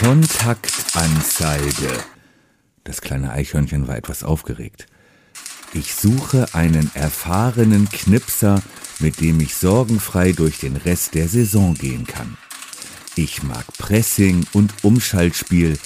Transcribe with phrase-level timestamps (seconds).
[0.00, 1.90] Kontaktanzeige.
[2.84, 4.86] Das kleine Eichhörnchen war etwas aufgeregt.
[5.74, 8.62] Ich suche einen erfahrenen Knipser,
[9.00, 12.36] mit dem ich sorgenfrei durch den Rest der Saison gehen kann.
[13.16, 15.76] Ich mag Pressing und Umschaltspiel,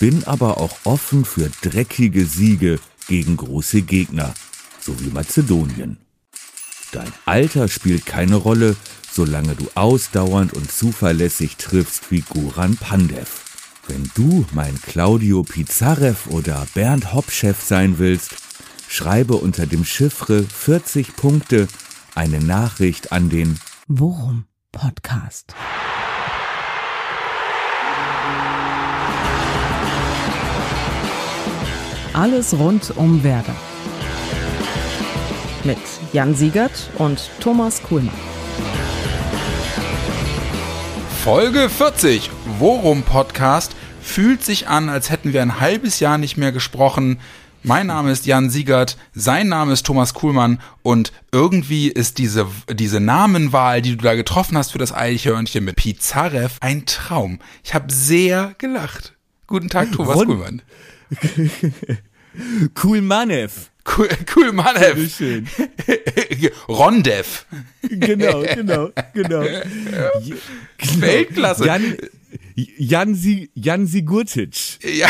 [0.00, 4.34] bin aber auch offen für dreckige Siege gegen große Gegner,
[4.80, 5.98] so wie Mazedonien.
[6.90, 8.74] Dein Alter spielt keine Rolle,
[9.12, 13.41] solange du ausdauernd und zuverlässig triffst wie Guran Pandev.
[13.88, 18.34] Wenn du mein Claudio Pizarrev oder Bernd Hopchef sein willst,
[18.88, 21.66] schreibe unter dem Chiffre 40 Punkte
[22.14, 25.54] eine Nachricht an den Worum Podcast.
[32.12, 33.56] Alles rund um Werder.
[35.64, 35.78] Mit
[36.12, 38.14] Jan Siegert und Thomas Kuhlmann.
[41.22, 46.50] Folge 40, Worum Podcast, fühlt sich an, als hätten wir ein halbes Jahr nicht mehr
[46.50, 47.20] gesprochen.
[47.62, 52.98] Mein Name ist Jan Siegert, sein Name ist Thomas Kuhlmann und irgendwie ist diese, diese
[52.98, 57.38] Namenwahl, die du da getroffen hast für das Eichhörnchen mit Pizarev, ein Traum.
[57.62, 59.14] Ich habe sehr gelacht.
[59.46, 60.60] Guten Tag, Thomas Kuhlmann.
[62.74, 63.70] Kulmanev.
[63.84, 64.76] Cool, cool Mann,
[65.08, 65.48] Schön.
[66.68, 67.46] Rondev.
[67.82, 69.42] Genau, genau, genau.
[71.00, 71.66] Weltklasse.
[71.66, 71.96] Jan,
[72.54, 74.78] Jan, Jan Sigurtic.
[74.84, 75.08] Ja,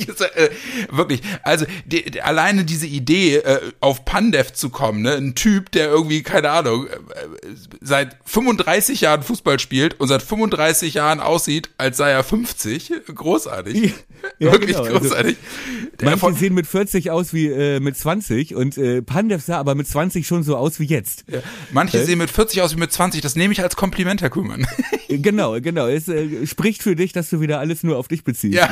[0.34, 0.48] äh,
[0.90, 1.20] wirklich.
[1.42, 5.14] Also die, alleine diese Idee, äh, auf Pandev zu kommen, ne?
[5.14, 6.96] ein Typ, der irgendwie, keine Ahnung, äh,
[7.80, 12.92] seit 35 Jahren Fußball spielt und seit 35 Jahren aussieht, als sei er 50.
[13.14, 13.94] Großartig.
[14.38, 15.36] Ja, wirklich genau, also großartig.
[16.00, 19.58] Der Manche von- sehen mit 40 aus wie äh, mit 20 und äh, Pandev sah
[19.58, 21.24] aber mit 20 schon so aus wie jetzt.
[21.28, 21.40] ja,
[21.72, 23.20] manche sehen mit 40 aus wie mit 20.
[23.20, 24.66] Das nehme ich als Kompliment, Herr Kuhlmann.
[25.14, 25.88] Genau, genau.
[25.88, 28.54] Es äh, spricht für dich, dass du wieder alles nur auf dich beziehst.
[28.54, 28.70] Ja.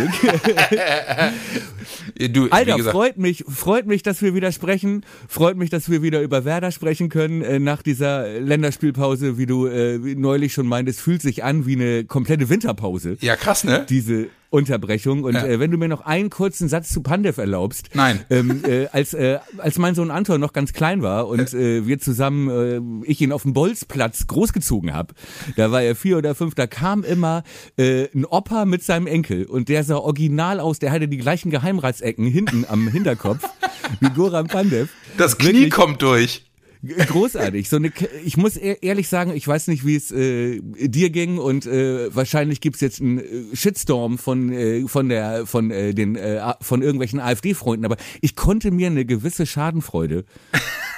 [2.32, 5.04] du, Alter, freut mich, freut mich, dass wir wieder sprechen.
[5.28, 9.66] Freut mich, dass wir wieder über Werder sprechen können äh, nach dieser Länderspielpause, wie du
[9.66, 13.16] äh, neulich schon meintest, fühlt sich an wie eine komplette Winterpause.
[13.20, 13.86] ja krass, ne?
[13.88, 15.24] Diese Unterbrechung.
[15.24, 15.46] Und Ja.
[15.46, 17.90] äh, wenn du mir noch einen kurzen Satz zu Pandev erlaubst.
[17.94, 18.24] Nein.
[18.30, 21.98] Ähm, äh, als, äh, als mein Sohn Anton noch ganz klein war und äh, wir
[22.00, 25.14] zusammen, äh, ich ihn auf dem Bolzplatz großgezogen habe,
[25.56, 27.44] da war er vier oder fünf, da kam immer
[27.76, 31.50] äh, ein Opa mit seinem Enkel und der sah original aus, der hatte die gleichen
[31.50, 33.48] Geheimratsecken hinten am Hinterkopf
[34.00, 34.90] wie Goran Pandev.
[35.16, 36.49] Das Knie Wirklich kommt durch.
[36.82, 37.68] Großartig.
[37.68, 37.92] So eine,
[38.24, 42.14] ich muss e- ehrlich sagen, ich weiß nicht, wie es äh, dir ging und äh,
[42.14, 46.80] wahrscheinlich gibt's jetzt einen äh, Shitstorm von äh, von der von äh, den äh, von
[46.80, 50.24] irgendwelchen AfD-Freunden, aber ich konnte mir eine gewisse Schadenfreude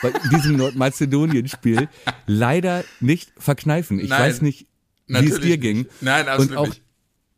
[0.02, 1.88] bei diesem Nordmazedonien-Spiel
[2.26, 3.98] leider nicht verkneifen.
[3.98, 4.68] Ich Nein, weiß nicht,
[5.08, 5.86] wie es dir ging.
[6.00, 6.82] Nein, und absolut auch nicht.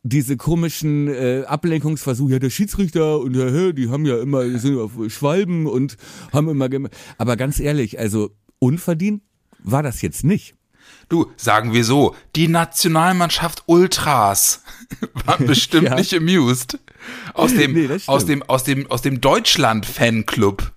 [0.04, 4.58] Diese komischen äh, Ablenkungsversuche, ja, der Schiedsrichter und der Herr, die haben ja immer, die
[4.58, 5.96] sind auf Schwalben und
[6.32, 6.68] haben immer,
[7.16, 9.22] aber ganz ehrlich, also unverdient
[9.60, 10.54] war das jetzt nicht.
[11.08, 14.62] Du, sagen wir so, die Nationalmannschaft Ultras
[15.24, 15.94] waren bestimmt Ja.
[15.94, 16.78] nicht amused.
[17.32, 20.72] Aus dem, Nee, aus dem, aus dem, aus dem Deutschland-Fanclub.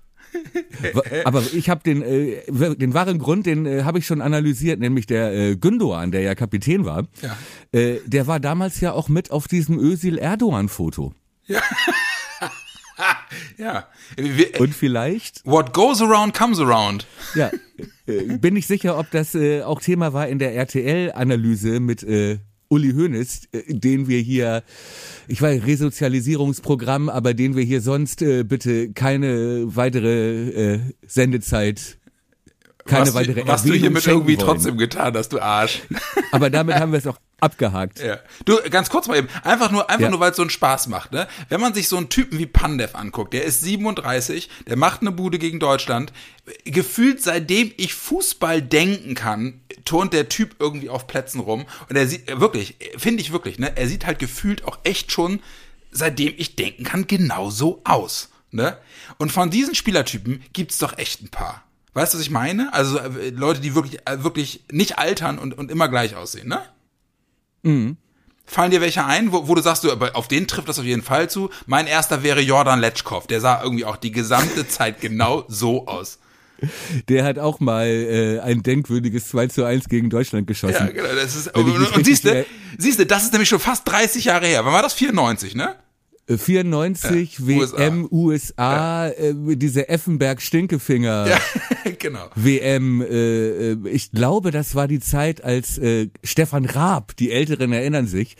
[1.26, 5.06] Aber ich habe den, äh, den wahren Grund, den äh, habe ich schon analysiert, nämlich
[5.06, 7.08] der äh, Gündoğan, der ja Kapitän war.
[7.22, 7.38] Ja.
[7.72, 11.14] Äh, der war damals ja auch mit auf diesem Özil Erdogan Foto.
[11.46, 11.62] Ja.
[14.16, 17.06] Wir, Und vielleicht what goes around comes around.
[17.36, 17.52] Ja,
[18.08, 22.40] äh, bin ich sicher, ob das äh, auch Thema war in der RTL-Analyse mit äh,
[22.70, 24.64] Uli Hoeneß, äh, den wir hier,
[25.28, 31.98] ich weiß, Resozialisierungsprogramm, aber den wir hier sonst äh, bitte keine weitere äh, Sendezeit,
[32.88, 34.48] keine was weitere du, was du Erwähnung hiermit schenken irgendwie wollen.
[34.48, 35.82] trotzdem getan hast, du Arsch.
[36.32, 38.00] Aber damit haben wir es auch abgehakt.
[38.00, 38.18] Ja.
[38.46, 40.10] Du, ganz kurz mal eben, einfach nur, einfach Ja.
[40.10, 41.28] nur, weil es so einen Spaß macht, ne?
[41.50, 45.12] Wenn man sich so einen Typen wie Pandev anguckt, der ist 37, der macht eine
[45.12, 46.12] Bude gegen Deutschland.
[46.66, 51.66] Gefühlt seitdem ich Fußball denken kann, turnt der Typ irgendwie auf Plätzen rum.
[51.90, 53.72] Und er sieht, wirklich, finde ich wirklich, ne?
[53.76, 55.40] Er sieht halt gefühlt auch echt schon,
[55.92, 58.78] seitdem ich denken kann, genauso aus, ne?
[59.20, 61.64] Und von diesen Spielertypen gibt's doch echt ein paar.
[61.98, 62.72] Weißt du, was ich meine?
[62.76, 66.62] Also äh, Leute, die wirklich, äh, wirklich nicht altern und, und immer gleich aussehen, ne?
[68.46, 70.86] Fallen dir welche ein, wo, wo du sagst, du, aber auf den trifft das auf
[70.86, 71.50] jeden Fall zu?
[71.66, 73.26] Mein erster wäre Jordan Letschkow.
[73.26, 76.20] Der sah irgendwie auch die gesamte Zeit genau so aus.
[77.10, 80.74] Der hat auch mal äh, ein denkwürdiges 2 zu 1 gegen Deutschland geschossen.
[80.74, 81.16] Ja, genau.
[81.16, 82.46] Das ist, und und siehst du,
[82.78, 84.64] siehst du, das ist nämlich schon fast 30 Jahre her.
[84.64, 84.94] Wann war das?
[84.94, 85.76] 94, ne?
[86.28, 91.28] Äh, 94 Ja, WM USA, äh, diese Effenberg-Stinkefinger.
[91.88, 92.30] Ja, genau.
[92.36, 97.72] WM, äh, äh, ich glaube, das war die Zeit, als äh, Stefan Raab, die Älteren
[97.72, 98.36] erinnern sich,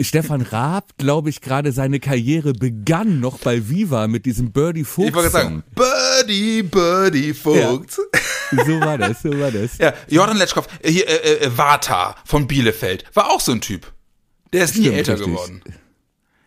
[0.00, 5.08] Stefan Raab, glaube ich, gerade seine Karriere begann noch bei Viva mit diesem Birdie Vogt.
[5.08, 7.98] Ich wollte sagen, Birdie, Birdie Vogt.
[8.52, 8.64] Ja.
[8.64, 9.78] So war das, so war das.
[9.78, 13.92] Ja, Jordan Letschkow, äh, hier, äh, äh, Vata von Bielefeld, war auch so ein Typ.
[14.52, 15.28] Der ist nie Stimmt, älter richtig.
[15.32, 15.62] geworden.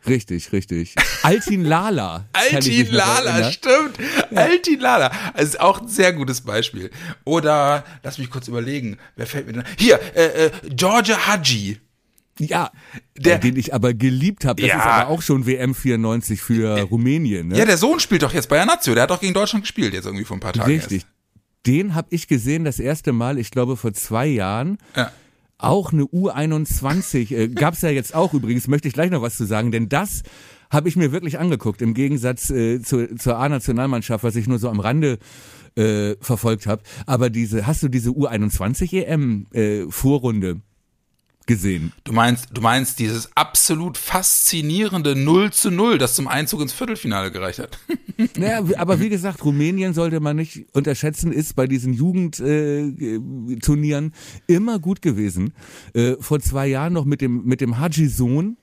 [0.07, 0.95] Richtig, richtig.
[1.23, 2.25] Altin Lala.
[2.33, 3.97] Altin Lala, stimmt.
[4.33, 5.11] Altin Lala.
[5.33, 6.89] Also ist auch ein sehr gutes Beispiel.
[7.25, 9.63] Oder, lass mich kurz überlegen, wer fällt mir denn?
[9.77, 11.79] Hier, äh, äh, Georgia Haji.
[12.39, 12.71] Ja,
[13.17, 14.61] Der- den ich aber geliebt habe.
[14.61, 14.77] Das Ja.
[14.77, 17.47] ist aber auch schon WM 94 für Rumänien.
[17.47, 17.57] Ne?
[17.57, 18.93] Ja, der Sohn spielt doch jetzt bei der Nazio.
[18.93, 20.69] Der hat doch gegen Deutschland gespielt, jetzt irgendwie vor ein paar Tagen.
[20.71, 21.05] Richtig.
[21.65, 24.77] Den habe ich gesehen das erste Mal, ich glaube vor zwei Jahren.
[24.93, 24.97] Erst.
[24.97, 25.11] Ja.
[25.57, 29.45] Auch eine U21 äh, gab's ja jetzt auch übrigens, möchte ich gleich noch was zu
[29.45, 30.23] sagen, denn das
[30.69, 34.69] habe ich mir wirklich angeguckt, im Gegensatz äh, zu, zur A-Nationalmannschaft, was ich nur so
[34.69, 35.17] am Rande
[35.75, 36.83] äh, verfolgt habe.
[37.05, 40.61] Aber diese, hast du diese U21 EM äh, Vorrunde
[41.47, 41.93] gesehen?
[42.03, 47.31] Du meinst, du meinst dieses absolut faszinierende 0 zu 0, das zum Einzug ins Viertelfinale
[47.31, 47.79] gereicht hat.
[48.35, 54.13] Naja, aber wie gesagt, Rumänien sollte man nicht unterschätzen, ist bei diesen Jugendturnieren
[54.47, 55.53] äh, immer gut gewesen.
[55.93, 58.57] Äh, vor zwei Jahren noch mit dem, mit dem Haji Sohn,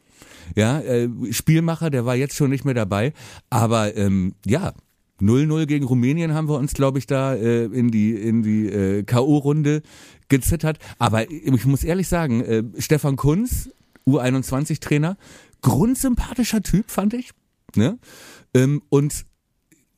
[0.56, 3.12] ja, äh, Spielmacher, der war jetzt schon nicht mehr dabei.
[3.48, 4.72] Aber ähm, ja,
[5.20, 9.02] 0-0 gegen Rumänien haben wir uns, glaube ich, da äh, in die, in die äh,
[9.04, 9.82] K.O.-Runde
[10.28, 10.78] gezittert.
[10.98, 13.70] Aber ich muss ehrlich sagen, äh, Stefan Kunz,
[14.06, 15.16] U21-Trainer,
[15.62, 17.30] grundsympathischer Typ, fand ich.
[17.76, 17.98] Ne?
[18.54, 19.24] Ähm, und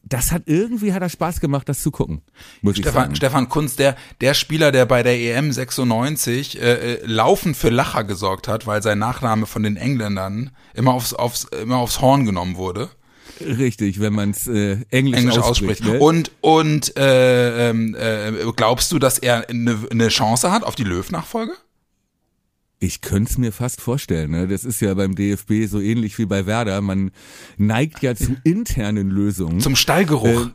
[0.09, 2.23] das hat irgendwie hat er Spaß gemacht, das zu gucken.
[2.63, 3.17] Muss ich Stefan, sagen.
[3.17, 8.05] Stefan Kunz, der, der Spieler, der bei der EM 96 äh, äh, laufend für Lacher
[8.05, 12.57] gesorgt hat, weil sein Nachname von den Engländern immer aufs, aufs, immer aufs Horn genommen
[12.57, 12.91] wurde.
[13.41, 15.83] Richtig, wenn man es äh, Englisch, Englisch ausspricht.
[15.83, 15.85] ausspricht.
[15.85, 15.99] Ne?
[16.01, 20.85] Und, und äh, ähm, äh, glaubst du, dass er eine, eine Chance hat auf die
[20.85, 21.53] Löw-Nachfolge?
[22.79, 24.33] Ich könnte es mir fast vorstellen.
[24.33, 24.49] Ne?
[24.49, 26.81] Das ist ja beim DFB so ähnlich wie bei Werder.
[26.83, 27.11] Man
[27.57, 29.61] neigt ja zu internen Lösungen.
[29.61, 30.51] Zum Stallgeruch.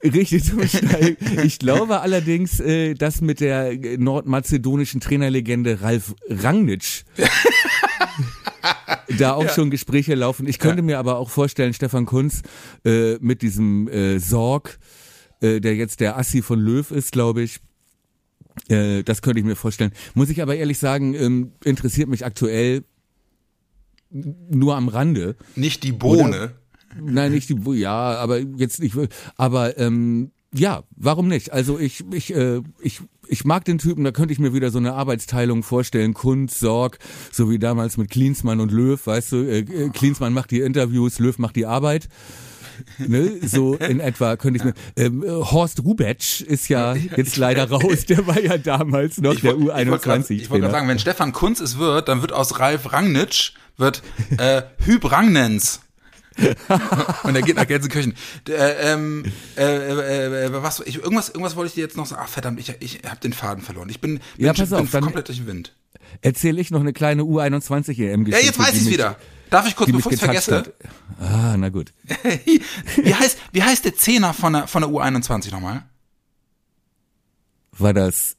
[0.00, 1.16] Äh, Richtig zum Steil.
[1.42, 7.04] Ich glaube allerdings, äh, dass mit der nordmazedonischen Trainerlegende Ralf Rangnic
[9.18, 10.46] da auch schon Gespräche laufen.
[10.46, 12.42] Ich könnte mir aber auch vorstellen, Stefan Kunz
[12.84, 14.78] äh, mit diesem äh, Sorg,
[15.40, 17.60] äh, der jetzt der Assi von Löw ist, glaube ich.
[18.68, 19.92] Äh, das könnte ich mir vorstellen.
[20.14, 22.84] Muss ich aber ehrlich sagen, ähm, interessiert mich aktuell
[24.10, 25.36] nur am Rande.
[25.56, 26.52] Nicht die Bohne.
[27.00, 28.96] Nein, nicht die, ja, aber jetzt nicht,
[29.36, 31.52] aber ähm, ja, warum nicht?
[31.52, 34.78] Also ich, ich, äh, ich, ich mag den Typen, da könnte ich mir wieder so
[34.78, 36.98] eine Arbeitsteilung vorstellen, Kunz, Sorg,
[37.32, 41.18] so wie damals mit Klinsmann und Löw, weißt du, äh, äh, Klinsmann macht die Interviews,
[41.18, 42.08] Löw macht die Arbeit.
[42.98, 44.74] Ne, so in etwa könnte ich mir.
[44.96, 49.52] Ähm, äh, Horst Rubetsch ist ja jetzt leider raus, der war ja damals noch der
[49.52, 49.64] ich wollte
[50.00, 50.30] grad- U21.
[50.32, 54.02] Ich wollte gerade sagen, wenn Stefan Kunz es wird, dann wird aus Ralf Rangnic wird
[54.38, 55.82] äh, Hüb Rangnens.
[57.22, 58.14] Und er geht nach Gelsenkirchen.
[58.46, 59.24] Der, ähm,
[59.56, 62.22] äh, äh, äh, was, ich, irgendwas, irgendwas wollte ich dir jetzt noch sagen.
[62.24, 63.88] Ach verdammt, ich, ich habe den Faden verloren.
[63.88, 65.74] Ich bin, bin, Ja, pass bin auf, komplett durch den Wind.
[66.22, 69.16] Erzähle ich noch eine kleine U21 EM Ja, jetzt weiß ich wieder.
[69.50, 70.56] Darf ich kurz, bevor ich vergesse?
[70.56, 70.72] hat.
[71.20, 71.92] Ah, na gut.
[73.02, 75.84] wie heißt, wie heißt der Zehner von der, von der U21 nochmal?
[77.72, 78.36] War das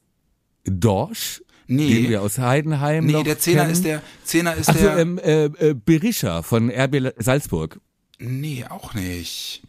[0.64, 1.42] Dorsch?
[1.68, 2.02] Nee.
[2.02, 3.72] Den wir aus Heidenheim Nee, der Zehner kennen?
[3.72, 7.80] ist der, Zehner ist Also der, ähm, äh, äh, Berisha von RB Salzburg.
[8.18, 9.62] Nee, auch nicht.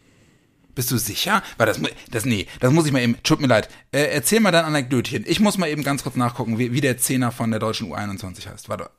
[0.74, 1.42] Bist du sicher?
[1.56, 3.68] Weil das, das, nee, das muss ich mal eben, tut mir leid.
[3.90, 5.24] Äh, erzähl mal dein Anekdötchen.
[5.26, 8.48] Ich muss mal eben ganz kurz nachgucken, wie, wie der Zehner von der deutschen U21
[8.48, 8.68] heißt.
[8.68, 8.90] Warte.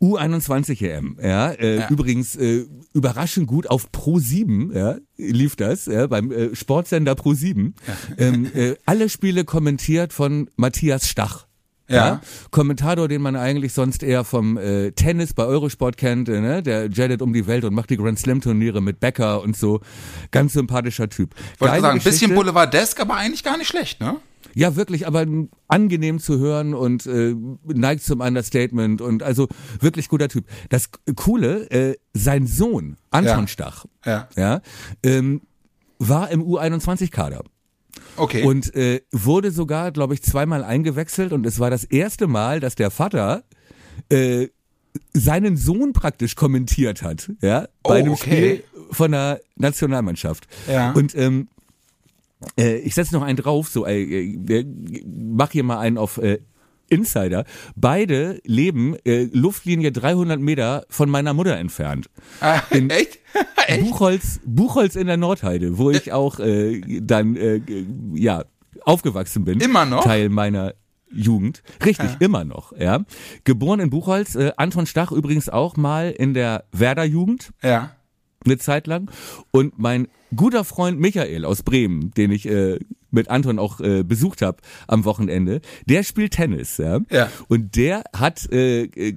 [0.00, 1.88] U21 EM, ja, äh, Ja.
[1.90, 7.34] übrigens äh, überraschend gut auf Pro 7, ja, lief das, ja, beim äh, Sportsender Pro
[7.34, 7.74] 7.
[8.16, 11.46] Ähm, äh, alle Spiele kommentiert von Matthias Stach.
[11.96, 12.20] Ja.
[12.50, 16.62] Kommentator, den man eigentlich sonst eher vom äh, Tennis bei Eurosport kennt, äh, ne?
[16.62, 19.80] der jettet um die Welt und macht die Grand Slam Turniere mit Becker und so.
[20.30, 21.34] Ganz sympathischer Typ.
[21.58, 22.34] Wollte sagen, ein bisschen.
[22.34, 24.16] Boulevardesk, aber eigentlich gar nicht schlecht, ne?
[24.54, 25.24] Ja, wirklich, aber
[25.68, 27.34] angenehm zu hören und äh,
[27.64, 29.48] neigt zum Understatement und also
[29.80, 30.44] wirklich guter Typ.
[30.68, 33.46] Das Coole, äh, sein Sohn, Anton Ja.
[33.46, 34.28] Stach, Ja.
[34.36, 34.60] ja,
[35.02, 35.40] ähm,
[35.98, 37.44] war im U21-Kader
[38.16, 38.42] Okay.
[38.44, 42.74] und äh, wurde sogar, glaube ich, zweimal eingewechselt und es war das erste Mal, dass
[42.74, 43.44] der Vater
[44.10, 44.48] äh,
[45.14, 48.20] seinen Sohn praktisch kommentiert hat, ja, bei Oh, einem okay.
[48.20, 50.46] Spiel von der Nationalmannschaft.
[50.70, 50.92] Ja.
[50.92, 51.48] Und ähm,
[52.58, 54.36] äh, ich setze noch einen drauf, so, äh,
[55.06, 56.40] mach hier mal einen auf äh,
[56.92, 57.44] Insider.
[57.74, 62.08] Beide leben äh, Luftlinie 300 Meter von meiner Mutter entfernt.
[62.40, 63.18] Ah, echt?
[63.66, 63.80] echt?
[63.80, 67.60] Buchholz, Buchholz in der Nordheide, wo ich auch äh, dann äh,
[68.14, 68.44] ja
[68.84, 69.60] aufgewachsen bin.
[69.60, 70.04] Immer noch?
[70.04, 70.74] Teil meiner
[71.14, 71.62] Jugend.
[71.84, 73.00] Richtig, immer noch, ja.
[73.44, 77.90] Geboren in Buchholz, äh, Anton Stach übrigens auch mal in der Werder Jugend Ja.
[78.44, 79.10] eine Zeit lang.
[79.50, 82.78] Und mein guter Freund Michael aus Bremen, den ich äh,
[83.12, 87.00] mit Anton auch äh, besucht habe am Wochenende, der spielt Tennis, ja.
[87.10, 87.30] Ja.
[87.48, 89.14] Und der hat äh, äh,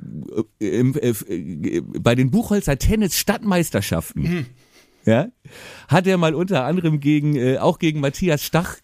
[0.60, 4.46] äh, äh, bei den Buchholzer Tennis Stadtmeisterschaften, Hm.
[5.06, 5.28] ja,
[5.88, 8.78] hat er mal unter anderem gegen äh, auch gegen Matthias Stach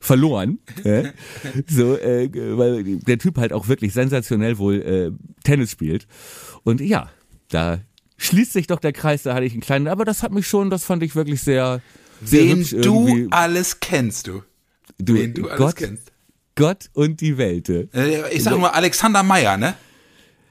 [0.00, 0.58] verloren.
[0.84, 1.04] Ja?
[1.66, 2.28] So, äh,
[2.58, 5.10] weil der Typ halt auch wirklich sensationell wohl äh,
[5.44, 6.06] Tennis spielt.
[6.62, 7.10] Und ja,
[7.48, 7.80] da
[8.18, 10.70] schließt sich doch der Kreis, da hatte ich einen kleinen, aber das hat mich schon,
[10.70, 11.80] das fand ich wirklich sehr,
[12.22, 13.28] sehr Wen hübsch du irgendwie.
[13.32, 14.42] alles kennst, du.
[14.98, 16.12] Du, Wen du alles Gott, kennst.
[16.54, 17.68] Gott und die Welt.
[17.68, 19.74] Äh, Ich sag nur Alexander Meyer, ne?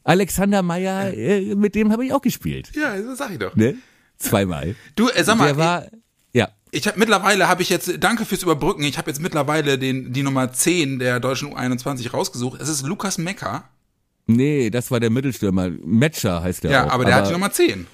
[0.04, 2.72] Alexander Meyer, äh, mit dem habe ich auch gespielt.
[2.76, 3.56] Ja, das sag ich doch.
[3.56, 3.76] Ne?
[4.18, 4.76] Zweimal.
[4.96, 5.86] Du, äh, sag mal, Der war,
[6.34, 6.50] ja.
[6.72, 8.84] ich habe mittlerweile habe ich jetzt danke fürs Überbrücken.
[8.84, 12.60] Ich habe jetzt mittlerweile den die Nummer 10 der deutschen U21 rausgesucht.
[12.62, 13.64] Es ist Lukas Mecker.
[14.28, 15.70] Nee, das war der Mittelstürmer.
[15.70, 16.92] Metscher heißt der Ja, auch.
[16.92, 17.88] aber der hat die Nummer 10.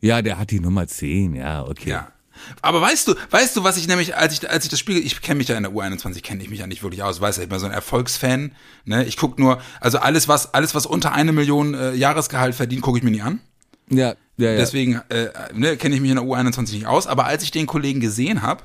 [0.00, 1.90] Ja, der hat die Nummer 10, ja, okay.
[1.90, 2.11] Ja.
[2.60, 5.20] Aber weißt du, weißt du, was ich nämlich, als ich, als ich das Spiel, ich
[5.20, 7.44] kenne mich ja in der U21, kenne ich mich ja nicht wirklich aus, weiß ja,
[7.44, 8.52] ich bin so ein Erfolgsfan,
[8.84, 12.82] ne, ich guck nur, also alles, was, alles, was unter eine Million äh, Jahresgehalt verdient,
[12.82, 13.40] gucke ich mir nie an.
[13.88, 14.56] Ja, ja, ja.
[14.56, 17.66] Deswegen äh, ne, kenne ich mich in der U21 nicht aus, aber als ich den
[17.66, 18.64] Kollegen gesehen habe,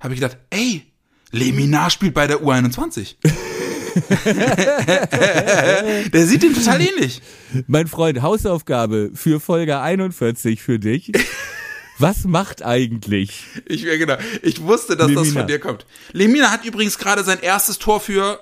[0.00, 0.86] habe ich gedacht, ey,
[1.32, 3.16] Leminar spielt bei der U21.
[6.12, 7.22] der sieht dem total ähnlich.
[7.66, 11.12] Mein Freund, Hausaufgabe für Folge 41 für dich.
[12.00, 13.44] Was macht eigentlich?
[13.66, 14.16] Ich genau.
[14.42, 15.40] Ich wusste, dass das Lemina.
[15.40, 15.86] von dir kommt.
[16.12, 18.40] Lemina hat übrigens gerade sein erstes Tor für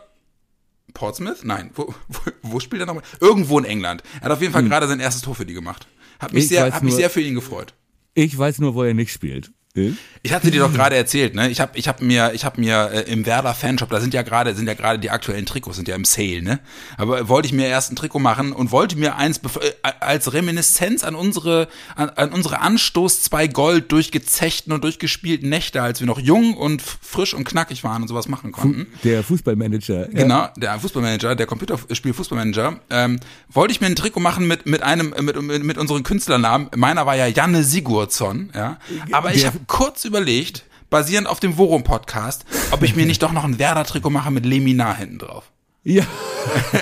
[0.94, 1.44] Portsmouth?
[1.44, 1.70] Nein.
[1.74, 3.02] Wo, wo, wo spielt er nochmal?
[3.20, 4.02] Irgendwo in England.
[4.20, 5.86] Er hat auf jeden Fall gerade sein erstes Tor für die gemacht.
[6.18, 7.74] Hat mich Ich sehr, hat mich nur- sehr für ihn gefreut.
[8.14, 9.52] Ich weiß nur, wo er nicht spielt.
[9.78, 9.92] Äh?
[10.24, 11.48] Ich hatte dir doch gerade erzählt, ne?
[11.48, 14.22] Ich habe ich hab mir ich habe mir äh, im Werder Fanshop, da sind ja
[14.22, 16.58] gerade sind ja gerade die aktuellen Trikots sind ja im Sale, ne?
[16.96, 21.04] Aber wollte ich mir erst ein Trikot machen und wollte mir eins äh, als Reminiszenz
[21.04, 26.18] an unsere an, an unsere Anstoß zwei Gold durchgezechten und durchgespielten Nächte, als wir noch
[26.18, 28.88] jung und frisch und knackig waren und sowas machen konnten.
[29.04, 30.08] Der Fußballmanager.
[30.12, 30.22] Ja.
[30.22, 34.82] Genau, der Fußballmanager, der Computerspiel Fußballmanager, ähm, wollte ich mir ein Trikot machen mit mit
[34.82, 36.68] einem mit, mit, mit unseren Künstlernamen.
[36.74, 38.78] Meiner war ja Janne Sigurdsson, ja.
[39.12, 43.22] Aber ich Der- habe kurz überlegt, basierend auf dem Worum Podcast, ob ich mir nicht
[43.22, 45.52] doch noch ein Werder Trikot mache mit Leminar hinten drauf.
[45.84, 46.04] Ja.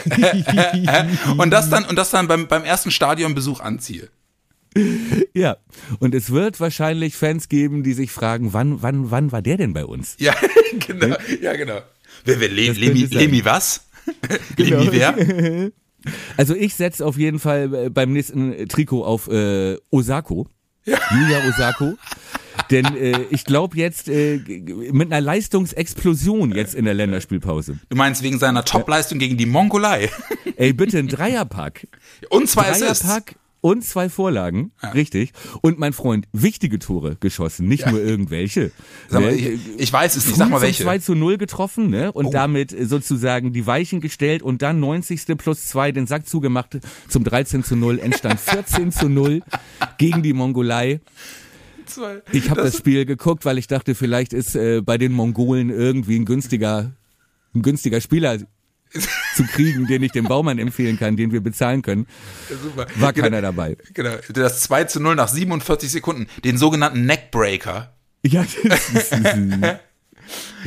[1.36, 4.08] Und das dann und das dann beim beim ersten Stadionbesuch anziehe.
[5.34, 5.56] ja.
[5.98, 9.72] Und es wird wahrscheinlich Fans geben, die sich fragen, wann, wann, wann war der denn
[9.72, 10.16] bei uns?
[10.18, 10.34] Ja,
[10.86, 11.16] genau.
[11.40, 11.80] Ja, genau.
[12.24, 13.04] Wer, wer, Le, Lemi.
[13.04, 13.86] Lemi was?
[14.56, 15.70] Lemi wer?
[16.36, 20.48] Also ich setze auf jeden Fall äh, beim nächsten Trikot auf äh, Osako.
[20.84, 21.96] Julia Osako.
[22.70, 24.38] Denn äh, ich glaube jetzt äh,
[24.92, 27.78] mit einer Leistungsexplosion jetzt in der Länderspielpause.
[27.88, 30.10] Du meinst wegen seiner Topleistung gegen die Mongolei.
[30.56, 31.86] Ey, bitte ein Dreierpack.
[32.30, 32.70] Und zwei.
[32.70, 35.32] Dreierpack und zwei Vorlagen, richtig.
[35.60, 38.70] Und mein Freund, wichtige Tore geschossen, nicht nur irgendwelche.
[39.08, 39.36] Sag mal, Ne?
[39.36, 40.84] ich, ich weiß es nicht, sag mal welche.
[40.84, 42.12] 2 zu 0 getroffen ne?
[42.12, 42.30] und Oh.
[42.30, 45.36] damit äh, sozusagen die Weichen gestellt und dann 90.
[45.36, 49.40] plus 2 den Sack zugemacht zum 13 zu 0, entstand 14 zu 0
[49.98, 51.00] gegen die Mongolei.
[51.96, 52.22] Zwei.
[52.32, 56.18] Ich habe das, Spiel geguckt, weil ich dachte, vielleicht ist äh, bei den Mongolen irgendwie
[56.18, 56.92] ein günstiger,
[57.54, 58.36] ein günstiger Spieler
[59.34, 62.06] zu kriegen, den ich dem Baumann empfehlen kann, den wir bezahlen können.
[62.62, 62.86] Super.
[62.96, 63.24] War Genau.
[63.24, 63.78] keiner dabei.
[63.94, 67.94] Genau, das 2 zu 0 nach 47 Sekunden, den sogenannten Neckbreaker.
[68.24, 69.10] Ja, das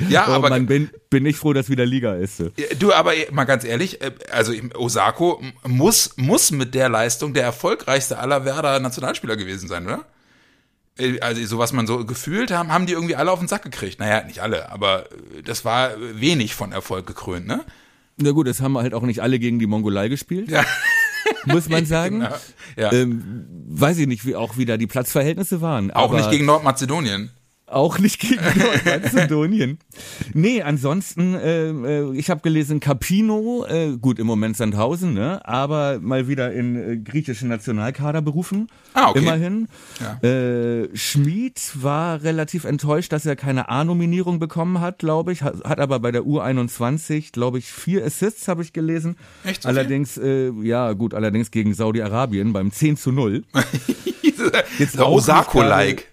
[0.10, 2.42] Ja, oh aber Mann, bin, bin ich froh, dass wieder Liga ist.
[2.80, 8.18] du, aber mal ganz ehrlich, äh, also Osako muss, muss mit der Leistung der erfolgreichste
[8.18, 10.06] aller Werder Nationalspieler gewesen sein, oder?
[10.98, 13.64] Äh, Also so was man so gefühlt haben, haben die irgendwie alle auf den Sack
[13.64, 14.00] gekriegt.
[14.00, 17.64] Naja, nicht alle, aber äh, das war wenig von Erfolg gekrönt, ne?
[18.18, 20.66] Na gut, das haben halt auch nicht alle gegen die Mongolei gespielt, Ja.
[21.46, 22.20] muss man sagen.
[22.20, 22.36] Genau.
[22.78, 22.92] Ja.
[22.92, 25.92] Ähm, weiß ich nicht, wie auch wieder die Platzverhältnisse waren.
[25.92, 27.32] Auch nicht gegen Nordmazedonien.
[27.72, 29.78] Auch nicht gegen Nordmazedonien.
[30.34, 36.00] nee, ansonsten, äh, äh, ich habe gelesen, Capino, äh, gut, im Moment Sandhausen, ne, aber
[36.00, 38.68] mal wieder in äh, griechischen Nationalkader berufen.
[38.94, 39.20] Ah, okay.
[39.20, 39.68] Immerhin.
[40.00, 40.28] Ja.
[40.28, 45.44] Äh, Schmid war relativ enttäuscht, dass er keine A-Nominierung bekommen hat, glaube ich.
[45.44, 49.16] Hat, hat aber bei der U21, glaube ich, vier Assists, habe ich gelesen.
[49.44, 53.44] Echt so allerdings, äh, ja, gut, allerdings gegen Saudi-Arabien beim 10 zu 0.
[54.80, 56.09] Jetzt auch Osako-like.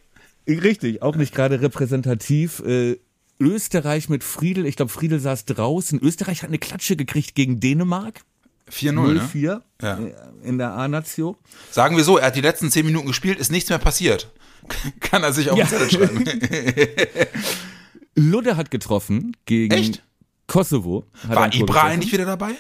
[0.48, 2.60] Richtig, auch nicht gerade repräsentativ.
[2.60, 2.98] Äh,
[3.38, 6.00] Österreich mit Friedel, ich glaube, Friedel saß draußen.
[6.00, 8.22] Österreich hat eine Klatsche gekriegt gegen Dänemark.
[8.70, 9.20] 4-0, ne?
[9.20, 9.98] 0-4 Ja.
[9.98, 10.12] äh,
[10.42, 11.36] in der A-Nation.
[11.70, 14.30] Sagen wir so, er hat die letzten 10 Minuten gespielt, ist nichts mehr passiert.
[15.00, 15.66] Kann er sich auf Ja.
[15.66, 16.24] den Zettel schreiben.
[18.16, 19.74] Ludde hat getroffen gegen.
[19.74, 20.02] Echt?
[20.46, 21.04] Kosovo.
[21.28, 22.52] War Ibra eigentlich wieder dabei?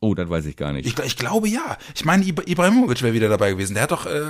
[0.00, 0.86] Oh, das weiß ich gar nicht.
[0.86, 1.76] Ich, ich glaube ja.
[1.94, 3.74] Ich meine, Ibra- Ibrahimovic wäre wieder dabei gewesen.
[3.74, 4.22] Der hat doch, äh,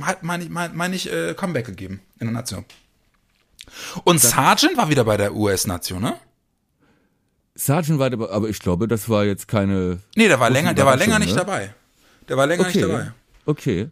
[0.00, 2.64] hat, meine ich, mein, mein ich, äh, Comeback gegeben in der Nation.
[4.04, 6.16] Und Sargent war wieder bei der US-Nation, ne?
[7.56, 10.00] Sargent war dabei, aber ich glaube, das war jetzt keine.
[10.14, 11.36] Nee, der war länger, der war länger nicht ne?
[11.38, 11.74] dabei.
[12.28, 12.78] Der war länger Okay.
[12.78, 13.12] nicht dabei.
[13.46, 13.88] Okay.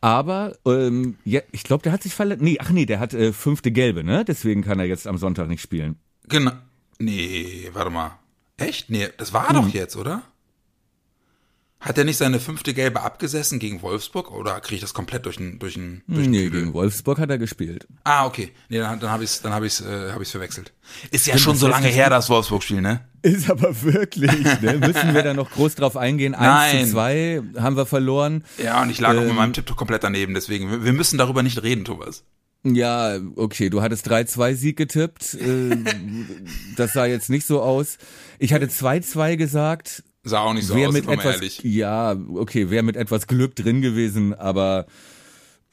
[0.00, 2.42] Aber ähm, ja, ich glaube, der hat sich verletzt.
[2.42, 4.24] Nee, ach nee, der hat äh, fünfte Gelbe, ne?
[4.24, 5.96] Deswegen kann er jetzt am Sonntag nicht spielen.
[6.28, 6.52] Genau.
[6.98, 8.18] Nee, warte mal.
[8.56, 8.90] Echt?
[8.90, 9.56] Nee, das war Hm.
[9.56, 10.22] doch jetzt, oder?
[11.80, 15.36] Hat er nicht seine fünfte Gelbe abgesessen gegen Wolfsburg oder kriege ich das komplett durch
[15.36, 16.60] den durch den durch Nee, Kübel?
[16.60, 17.86] gegen Wolfsburg hat er gespielt.
[18.02, 18.50] Ah, okay.
[18.68, 20.72] Nee, dann, dann habe ich es dann habe ich äh, habe ich's verwechselt.
[21.12, 23.04] Ist ja schon das so lange her das Wolfsburg Spiel, ne?
[23.22, 24.78] Ist aber wirklich, ne?
[24.86, 26.34] Müssen wir da noch groß drauf eingehen?
[26.34, 26.84] Eins Nein.
[26.86, 28.42] zu zwei haben wir verloren.
[28.62, 29.36] Ja, und ich lag auch mit Ähm.
[29.36, 32.24] meinem Tipp doch komplett daneben, deswegen wir, müssen darüber nicht reden, Thomas.
[32.64, 35.34] Ja, okay, du hattest 3-2 Sieg getippt.
[35.34, 35.76] Äh,
[36.76, 37.98] das sah jetzt nicht so aus.
[38.40, 40.02] Ich hatte 2-2 gesagt.
[40.28, 41.60] Sah auch nicht so Wäre aus, mit etwas, ehrlich.
[41.62, 44.86] ja, okay, wäre mit etwas Glück drin gewesen, aber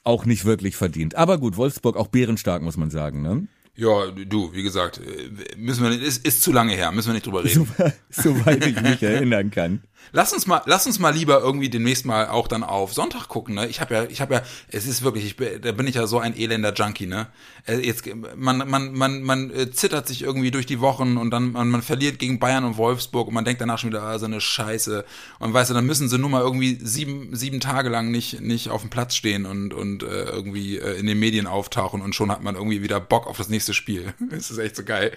[0.04, 1.16] auch nicht wirklich verdient.
[1.16, 3.48] Aber gut, Wolfsburg auch bärenstark, muss man sagen, ne?
[3.78, 7.14] Ja, du, wie gesagt, äh, müssen wir nicht, ist, ist zu lange her, müssen wir
[7.14, 7.68] nicht drüber reden.
[8.10, 9.82] Soweit ich mich erinnern kann.
[10.12, 13.56] Lass uns mal, lass uns mal lieber irgendwie demnächst mal auch dann auf Sonntag gucken,
[13.56, 13.68] ne?
[13.68, 16.20] Ich habe ja, ich habe ja, es ist wirklich, ich, da bin ich ja so
[16.20, 17.28] ein elender Junkie, ne?
[17.68, 18.04] Äh, Jetzt,
[18.36, 21.82] man, man, man, man äh, zittert sich irgendwie durch die Wochen und dann, man, man
[21.82, 25.06] verliert gegen Bayern und Wolfsburg und man denkt danach schon wieder, ah, so eine Scheiße.
[25.40, 28.70] Und weißt du, dann müssen sie nur mal irgendwie sieben, sieben Tage lang nicht, nicht
[28.70, 32.32] auf dem Platz stehen und, und äh, irgendwie äh, in den Medien auftauchen und schon
[32.32, 34.14] hat man irgendwie wieder Bock auf das nächste Spiel.
[34.30, 35.16] Das ist echt so geil.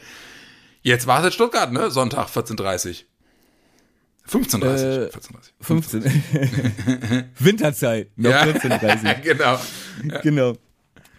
[0.82, 1.90] Jetzt war es in Stuttgart, ne?
[1.90, 3.04] Sonntag 14.30
[4.28, 6.04] 15.30 Äh, 14.30 15.
[7.38, 8.42] Winterzeit, noch Ja.
[8.44, 9.58] 14.30 genau.
[10.22, 10.52] genau.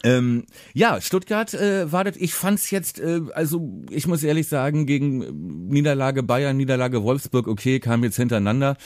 [0.03, 4.85] Ähm, ja, Stuttgart äh, war das, ich fand's jetzt, äh, also ich muss ehrlich sagen,
[4.85, 8.77] gegen Niederlage Bayern, Niederlage Wolfsburg, okay, kam jetzt hintereinander.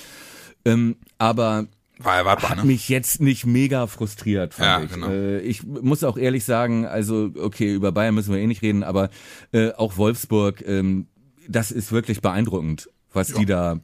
[0.66, 1.68] Ähm, aber
[2.00, 2.64] War erwartbar, hat ne?
[2.64, 4.92] mich jetzt nicht mega frustriert, fand Ja, ich.
[4.92, 5.10] genau.
[5.10, 8.82] Äh, ich muss auch ehrlich sagen, also okay, über Bayern müssen wir eh nicht reden,
[8.84, 9.10] aber
[9.52, 11.06] äh, auch Wolfsburg, ähm,
[11.48, 13.80] das ist wirklich beeindruckend, was die da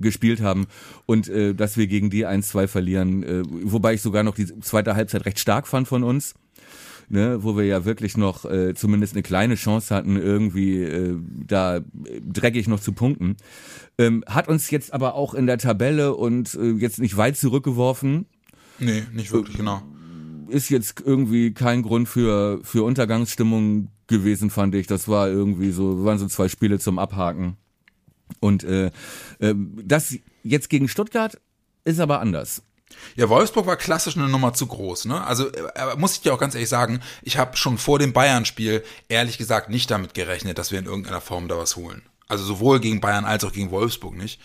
[0.00, 0.66] gespielt haben
[1.06, 4.96] und äh, dass wir gegen die 1-2 verlieren, äh, wobei ich sogar noch die zweite
[4.96, 6.34] Halbzeit recht stark fand von uns.
[7.10, 11.76] Ne, wo wir ja wirklich noch äh, zumindest eine kleine Chance hatten, irgendwie äh, da
[11.76, 11.82] äh,
[12.24, 13.36] dreckig noch zu punkten.
[13.98, 18.24] Ähm, hat uns jetzt aber auch in der Tabelle und äh, jetzt nicht weit zurückgeworfen.
[18.78, 19.82] Nee, nicht wirklich, genau.
[20.48, 24.86] Ist jetzt irgendwie kein Grund für, für Untergangsstimmung gewesen, fand ich.
[24.86, 27.58] Das war irgendwie so, waren so zwei Spiele zum Abhaken.
[28.40, 28.86] Und äh,
[29.38, 31.40] äh, das jetzt gegen Stuttgart
[31.84, 32.62] ist aber anders.
[33.16, 35.24] Ja, Wolfsburg war klassisch eine Nummer zu groß, ne?
[35.24, 38.84] Also äh, muss ich dir auch ganz ehrlich sagen, ich habe schon vor dem Bayern-Spiel
[39.08, 42.02] ehrlich gesagt nicht damit gerechnet, dass wir in irgendeiner Form da was holen.
[42.28, 44.40] Also sowohl gegen Bayern als auch gegen Wolfsburg nicht.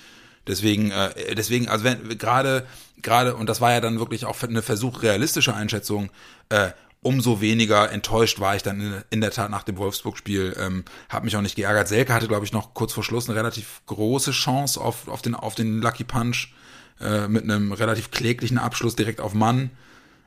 [0.48, 2.65] Deswegen, äh, deswegen, also wenn gerade,
[3.02, 6.10] gerade, und das war ja dann wirklich auch eine versucht realistische Einschätzung,
[6.50, 10.56] äh, umso weniger enttäuscht war ich dann in, in der Tat nach dem Wolfsburg-Spiel.
[10.60, 11.88] Ähm, habe mich auch nicht geärgert.
[11.88, 15.36] Selke hatte, glaube ich, noch kurz vor Schluss eine relativ große Chance auf, auf, den,
[15.36, 16.54] auf den Lucky Punch
[17.00, 19.72] äh, mit einem relativ kläglichen Abschluss direkt auf Mann.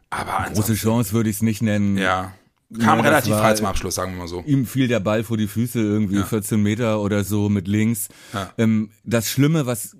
[0.09, 1.97] Aber Große Chance würde ich es nicht nennen.
[1.99, 2.33] ja,
[2.79, 4.43] kam Ja, relativ frei zum Abschluss, sagen wir mal so.
[4.47, 6.25] Ihm fiel der Ball vor die Füße, irgendwie Ja.
[6.25, 8.09] 14 Meter oder so mit links.
[8.33, 8.51] Ja.
[8.57, 9.95] Ähm, das Schlimme, was,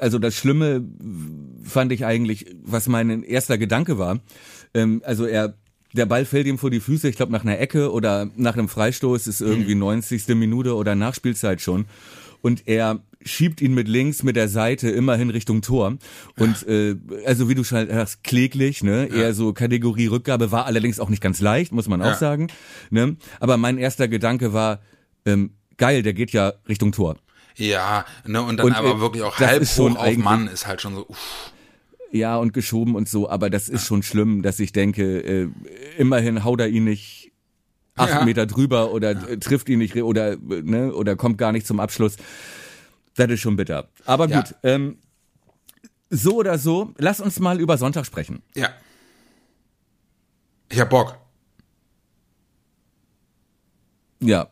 [0.00, 0.84] also das Schlimme
[1.64, 4.20] fand ich eigentlich, was mein erster Gedanke war.
[4.76, 5.54] Ähm, also er,
[5.92, 8.68] der Ball fällt ihm vor die Füße, ich glaube nach einer Ecke oder nach einem
[8.68, 9.80] Freistoß ist irgendwie Mhm.
[9.80, 10.28] 90.
[10.36, 11.86] Minute oder Nachspielzeit schon.
[12.42, 15.96] Und er schiebt ihn mit links mit der Seite immerhin Richtung Tor.
[16.38, 19.06] Und äh, also wie du schon sagst, kläglich, ne?
[19.06, 22.14] Eher so Kategorie Rückgabe war allerdings auch nicht ganz leicht, muss man auch Ja.
[22.14, 22.48] sagen.
[22.90, 23.16] Ne?
[23.40, 24.80] Aber mein erster Gedanke war,
[25.24, 27.16] ähm, geil, der geht ja Richtung Tor.
[27.56, 30.82] Ja, ne, und dann Und, aber äh, wirklich auch halb hoch auf Mann ist halt
[30.82, 31.52] schon so, uff.
[32.16, 35.48] Ja, und geschoben und so, aber das ist schon schlimm, dass ich denke, äh,
[35.98, 37.32] immerhin haut er ihn nicht
[37.94, 38.24] acht Ja.
[38.24, 41.80] Meter drüber oder äh, trifft ihn nicht oder äh, ne, oder kommt gar nicht zum
[41.80, 42.16] Abschluss.
[43.14, 43.88] Das ist schon bitter.
[44.04, 44.40] Aber Ja.
[44.42, 44.98] gut, ähm,
[46.10, 48.42] so oder so, lass uns mal über Sonntag sprechen.
[48.54, 48.68] Ja.
[50.70, 51.18] Ich hab Bock.
[54.20, 54.48] Ja.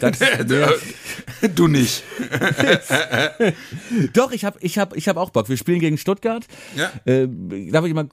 [0.00, 0.18] Das,
[1.54, 2.02] du nicht.
[4.12, 5.48] doch, ich habe ich hab, ich hab auch Bock.
[5.48, 6.46] Wir spielen gegen Stuttgart.
[6.76, 6.90] Ja.
[7.04, 7.28] Äh,
[7.70, 8.08] darf ich mal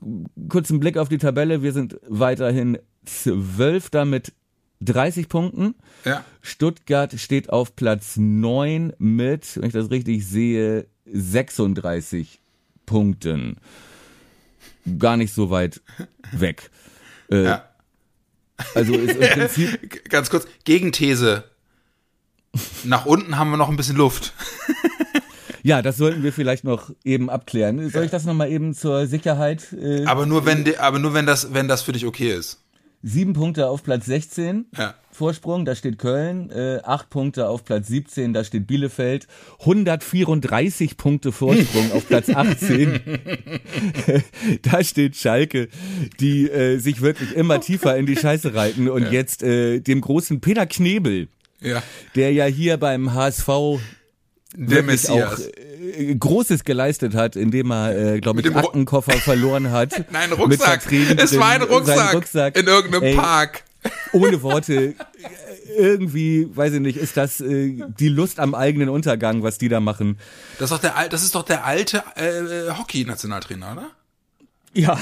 [0.50, 1.62] kurz einen Blick auf die Tabelle?
[1.62, 4.34] Wir sind weiterhin Zwölfter mit
[4.82, 5.76] 30 Punkten.
[6.04, 6.24] Ja.
[6.42, 12.40] Stuttgart steht auf Platz 9 mit, wenn ich das richtig sehe, 36
[12.86, 13.58] Punkten.
[15.00, 15.82] Gar nicht so weit
[16.32, 16.70] weg.
[17.30, 17.70] Äh, Ja.
[18.74, 21.44] Also ist im Prinzip, Ganz kurz, Gegenthese.
[22.84, 24.34] Nach unten haben wir noch ein bisschen Luft.
[25.64, 27.90] Ja, das sollten wir vielleicht noch eben abklären.
[27.90, 29.74] Soll ich das nochmal eben zur Sicherheit?
[29.74, 32.62] Äh, Aber nur wenn, de- aber nur wenn das, wenn das für dich okay ist.
[33.02, 34.68] sieben Punkte auf Platz 16.
[34.78, 34.94] Ja.
[35.12, 39.26] Vorsprung, da steht Köln, äh, acht Punkte auf Platz 17, da steht Bielefeld,
[39.62, 43.00] 134 Punkte Vorsprung auf Platz 18.
[44.62, 45.70] da steht Schalke,
[46.20, 50.42] die äh, sich wirklich immer tiefer in die Scheiße reiten und jetzt äh, dem großen
[50.42, 51.28] Peter Knebel,
[51.62, 51.82] Ja.
[52.16, 55.48] der ja hier beim HSV Der wirklich auch Messias.
[55.98, 60.06] äh, Großes geleistet hat, indem er, äh, glaube ich, Aktenkoffer verloren hat.
[60.12, 60.92] Nein, Rucksack.
[61.18, 62.58] Es war ein Rucksack, Rucksack.
[62.58, 63.64] in irgendeinem Ey, Park.
[64.14, 64.96] ohne Worte,
[65.78, 69.80] irgendwie, weiß ich nicht, ist das äh, die Lust am eigenen Untergang, was die da
[69.80, 70.18] machen.
[70.58, 73.92] Das ist doch der, das ist doch der alte äh, Hockey-Nationaltrainer, oder?
[74.74, 74.98] Ja.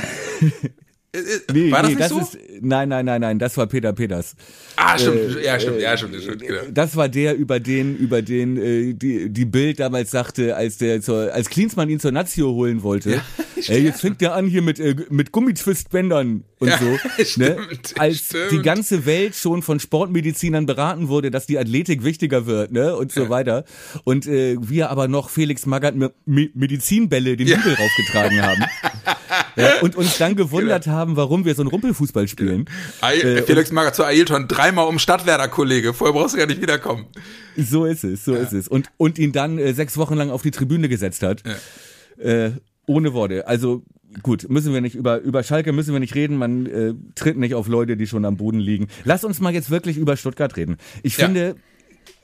[1.13, 2.19] Äh, äh, Nee, war das nee, nicht das so?
[2.19, 4.35] ist, nein, nein, nein, nein, das war Peter Peters.
[4.77, 5.37] ah, stimmt.
[5.43, 5.79] ja, stimmt.
[5.79, 6.15] ja, stimmt.
[6.21, 6.61] stimmt genau.
[6.71, 11.01] Das war der, über den, über den äh, die, die Bild damals sagte, als der
[11.01, 13.11] zur, als Klinsmann ihn zur Nazio holen wollte.
[13.11, 13.21] Ja,
[13.67, 16.85] Ey, jetzt fängt der an hier mit äh, mit Gummitwistbändern und Ja, so.
[17.39, 17.57] ne?
[17.57, 18.51] stimmt, Als stimmt.
[18.51, 23.11] die ganze Welt schon von Sportmedizinern beraten wurde, dass die Athletik wichtiger wird, ne und
[23.11, 23.63] so weiter.
[24.03, 25.95] Und äh, wir aber noch Felix Magath
[26.25, 27.57] Medizinbälle den Ja.
[27.57, 28.63] Hügel raufgetragen haben.
[29.55, 32.65] ja, und uns dann gewundert haben, warum wir so einen Rumpelfußball spielen.
[33.01, 35.93] Äh, Felix Magath zu Ailton, dreimal um Stadtwerder, Kollege.
[35.93, 37.05] Vorher brauchst du gar nicht wiederkommen.
[37.57, 38.67] So ist es, so ist es.
[38.67, 41.43] Und, und ihn dann äh, sechs Wochen lang auf die Tribüne gesetzt hat.
[42.17, 42.51] Äh,
[42.85, 43.47] ohne Worte.
[43.47, 43.83] Also
[44.21, 46.37] gut, müssen wir nicht über, über Schalke müssen wir nicht reden.
[46.37, 48.87] Man äh, tritt nicht auf Leute, die schon am Boden liegen.
[49.03, 50.77] Lass uns mal jetzt wirklich über Stuttgart reden.
[51.01, 51.25] Ich Ja.
[51.25, 51.55] finde,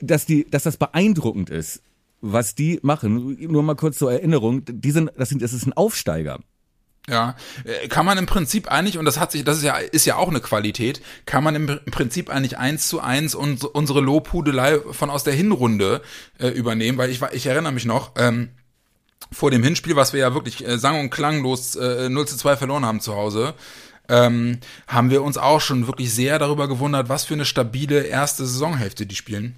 [0.00, 1.82] dass die, dass das beeindruckend ist,
[2.20, 3.36] was die machen.
[3.40, 4.62] Nur mal kurz zur Erinnerung.
[4.66, 6.40] Die sind, das sind, das ist ein Aufsteiger.
[7.10, 10.06] Ja, äh, kann man im Prinzip eigentlich, und das hat sich, das ist ja, ist
[10.06, 14.78] ja auch eine Qualität, kann man im Prinzip eigentlich eins zu eins uns, unsere Lobhudelei
[14.92, 16.02] von aus der Hinrunde
[16.38, 18.50] äh, übernehmen, weil ich, ich erinnere mich noch, ähm,
[19.32, 22.56] vor dem Hinspiel, was wir ja wirklich äh, sang- und klanglos äh, 0 zu 2
[22.56, 23.54] verloren haben zu Hause,
[24.08, 28.46] ähm, haben wir uns auch schon wirklich sehr darüber gewundert, was für eine stabile erste
[28.46, 29.56] Saisonhälfte die spielen.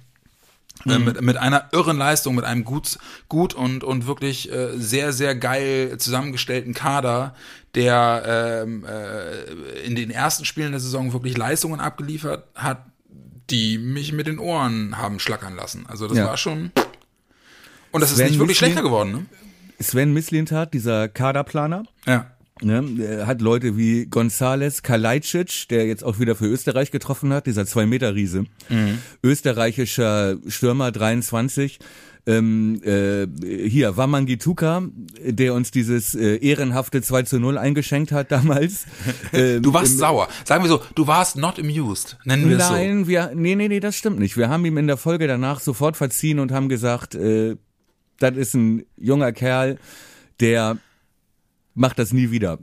[0.85, 2.97] Äh, mit, mit einer irren Leistung, mit einem gut,
[3.29, 7.35] gut und, und wirklich äh, sehr, sehr geil zusammengestellten Kader,
[7.75, 12.85] der ähm, äh, in den ersten Spielen der Saison wirklich Leistungen abgeliefert hat,
[13.49, 15.85] die mich mit den Ohren haben schlackern lassen.
[15.87, 16.25] Also das Ja.
[16.25, 16.71] war schon.
[17.91, 19.25] Und das ist Sven nicht wirklich Mislin- schlechter geworden, ne?
[19.79, 22.31] Sven Mislintat, dieser Kaderplaner, Ja.
[22.61, 27.47] Ne, er hat Leute wie Gonzales Kalajdzic, der jetzt auch wieder für Österreich getroffen hat,
[27.47, 28.45] dieser Zwei-Meter-Riese.
[29.23, 31.79] Österreichischer Stürmer, 23.
[32.25, 33.27] Ähm, äh,
[33.67, 34.83] hier, Wamangituka,
[35.25, 38.85] der uns dieses äh, ehrenhafte 2 zu 0 eingeschenkt hat damals.
[39.33, 40.29] Ähm, Du warst im- sauer.
[40.45, 42.17] Sagen wir so, du warst not amused.
[42.23, 42.73] Nennen wir es so.
[42.73, 44.37] Nein, wir, nee, nee, nee, das stimmt nicht.
[44.37, 47.55] Wir haben ihm in der Folge danach sofort verziehen und haben gesagt, äh,
[48.19, 49.77] das ist ein junger Kerl,
[50.39, 50.77] der
[51.75, 52.59] macht das nie wieder.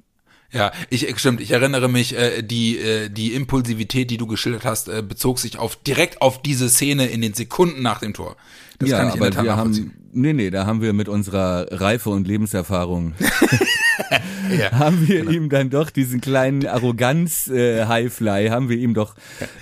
[0.52, 4.88] Ja, ich stimmt, ich erinnere mich, äh, die äh, die Impulsivität, die du geschildert hast,
[4.88, 8.36] äh, bezog sich auf direkt auf diese Szene in den Sekunden nach dem Tor.
[8.80, 10.92] Das ja, kann ich in der aber Tat wir haben, nee, nee, da haben wir
[10.92, 13.14] mit unserer Reife und Lebenserfahrung,
[14.58, 14.72] Ja.
[14.78, 19.14] haben wir ihm dann doch diesen kleinen Arroganz-Highfly, haben wir ihm doch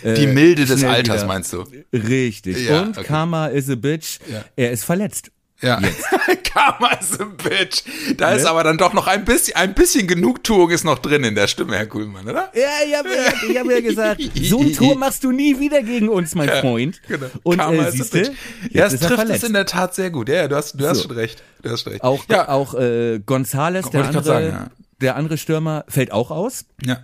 [0.03, 1.65] äh, Die Milde des Alters, wieder- meinst du?
[1.93, 2.67] Richtig.
[2.69, 3.07] Ja, und okay.
[3.07, 4.19] Karma is a bitch.
[4.31, 4.45] Ja.
[4.57, 5.31] Er ist verletzt.
[5.61, 5.81] Ja.
[6.45, 7.83] Karma is a bitch.
[8.17, 8.51] Da ist Ne?
[8.51, 11.77] aber dann doch noch ein bisschen, ein bisschen Genugtuung ist noch drin in der Stimme,
[11.77, 12.51] Herr Kuhlmann, oder?
[12.55, 13.09] Ja, ich habe
[13.51, 17.01] ich hab ja gesagt, so ein Tor machst du nie wieder gegen uns, mein Freund.
[17.09, 17.27] Genau.
[17.43, 18.31] Und Karma äh, is a siehste, bitch.
[18.71, 19.43] Ja, es ist trifft verletzt.
[19.43, 20.29] es in der Tat sehr gut.
[20.29, 21.09] Ja, ja, du hast, du hast So.
[21.09, 21.43] schon recht.
[21.63, 22.05] Du hast recht.
[22.05, 24.71] auch ja, auch äh, Gonzales, der andere, sagen, ja.
[25.01, 26.67] der andere Stürmer, fällt auch aus.
[26.85, 26.99] ja.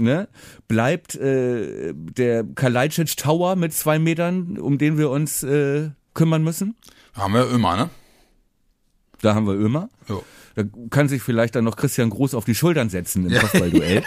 [0.00, 0.26] ne,
[0.66, 6.74] bleibt äh, der Kalajdzic Tower mit zwei Metern, um den wir uns äh, kümmern müssen.
[7.14, 7.90] Haben wir immer, ne?
[9.22, 9.88] Da haben wir Ömer.
[10.08, 10.24] Jo.
[10.56, 14.02] Da kann sich vielleicht dann noch Christian Groß auf die Schultern setzen im Kopfballduell.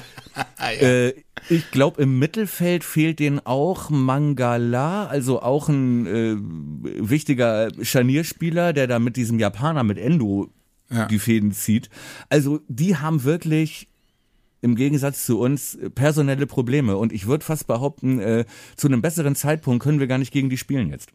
[0.80, 1.12] äh,
[1.48, 6.36] ich glaube, im Mittelfeld fehlt denen auch Mangala, also auch ein äh,
[7.08, 10.50] wichtiger Scharnierspieler, der da mit diesem Japaner, mit Endo,
[10.90, 11.06] Ja.
[11.06, 11.88] die Fäden zieht.
[12.28, 13.88] Also die haben wirklich
[14.60, 16.96] im Gegensatz zu uns personelle Probleme.
[16.98, 18.44] Und ich würde fast behaupten, äh,
[18.76, 21.10] zu einem besseren Zeitpunkt können wir gar nicht gegen die spielen jetzt.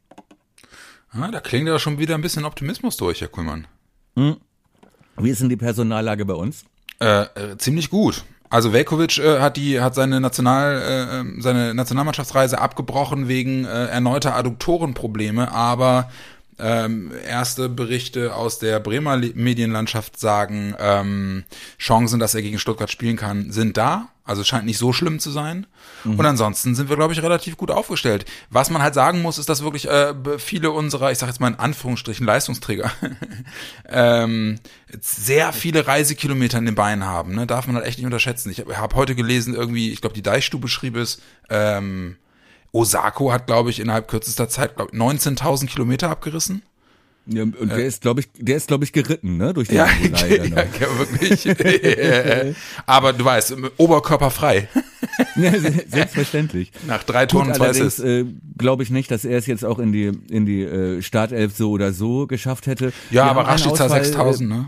[1.14, 3.68] Ja, da klingt ja schon wieder ein bisschen Optimismus durch, Herr Kuhlmann.
[4.16, 6.64] Wie ist denn die Personallage bei uns?
[7.00, 8.24] Äh, äh, ziemlich gut.
[8.50, 13.88] Also Velkovic äh, hat die hat seine National äh, ähm, seine Nationalmannschaftsreise abgebrochen wegen äh,
[13.88, 16.12] erneuter Adduktorenprobleme, aber
[16.60, 21.44] ähm, erste Berichte aus der Bremer Medienlandschaft sagen, ähm,
[21.80, 24.10] Chancen, dass er gegen Stuttgart spielen kann, sind da.
[24.24, 25.66] Also es scheint nicht so schlimm zu sein.
[26.04, 28.26] Und ansonsten sind wir, glaube ich, relativ gut aufgestellt.
[28.52, 31.48] Was man halt sagen muss, ist, dass wirklich äh, viele unserer, ich sage jetzt mal
[31.48, 32.92] in Anführungsstrichen, Leistungsträger
[33.90, 34.60] ähm,
[35.02, 37.34] sehr viele Reisekilometer in den Beinen haben.
[37.34, 37.48] Ne?
[37.48, 38.52] Darf man halt echt nicht unterschätzen.
[38.52, 42.18] Ich habe hab heute gelesen, irgendwie, ich glaube, die Deichstube schrieb es, ähm,
[42.72, 46.62] Osako hat, glaube ich, innerhalb kürzester Zeit, glaube 19.000 Kilometer abgerissen.
[47.34, 49.54] Ja, und der ist, glaube ich, der ist, glaube ich, geritten, ne?
[49.54, 50.80] Durch die Ja, Mongolei ja, noch.
[50.80, 52.56] ja wirklich.
[52.86, 54.68] Aber du weißt, oberkörperfrei.
[55.36, 56.72] Ja, se- selbstverständlich.
[56.88, 58.04] Nach drei Tonnen zwei allerdings Assists.
[58.04, 58.26] äh,
[58.58, 61.72] glaube ich nicht, dass er es jetzt auch in die in die äh, Startelf so
[61.72, 62.94] oder so geschafft hätte.
[63.10, 64.66] Ja, Wir aber Rashica Ausfall, 6000, ne?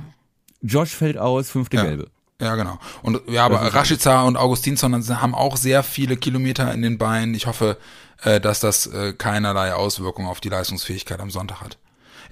[0.64, 1.84] Äh, Josh fällt aus, fünfte Ja.
[1.84, 2.08] Gelbe.
[2.42, 2.80] Ja, genau.
[3.04, 7.36] Und ja, aber Rashica und Augustinsson haben auch sehr viele Kilometer in den Beinen.
[7.36, 7.78] Ich hoffe,
[8.24, 11.78] äh, dass das äh, keinerlei Auswirkungen auf die Leistungsfähigkeit am Sonntag hat.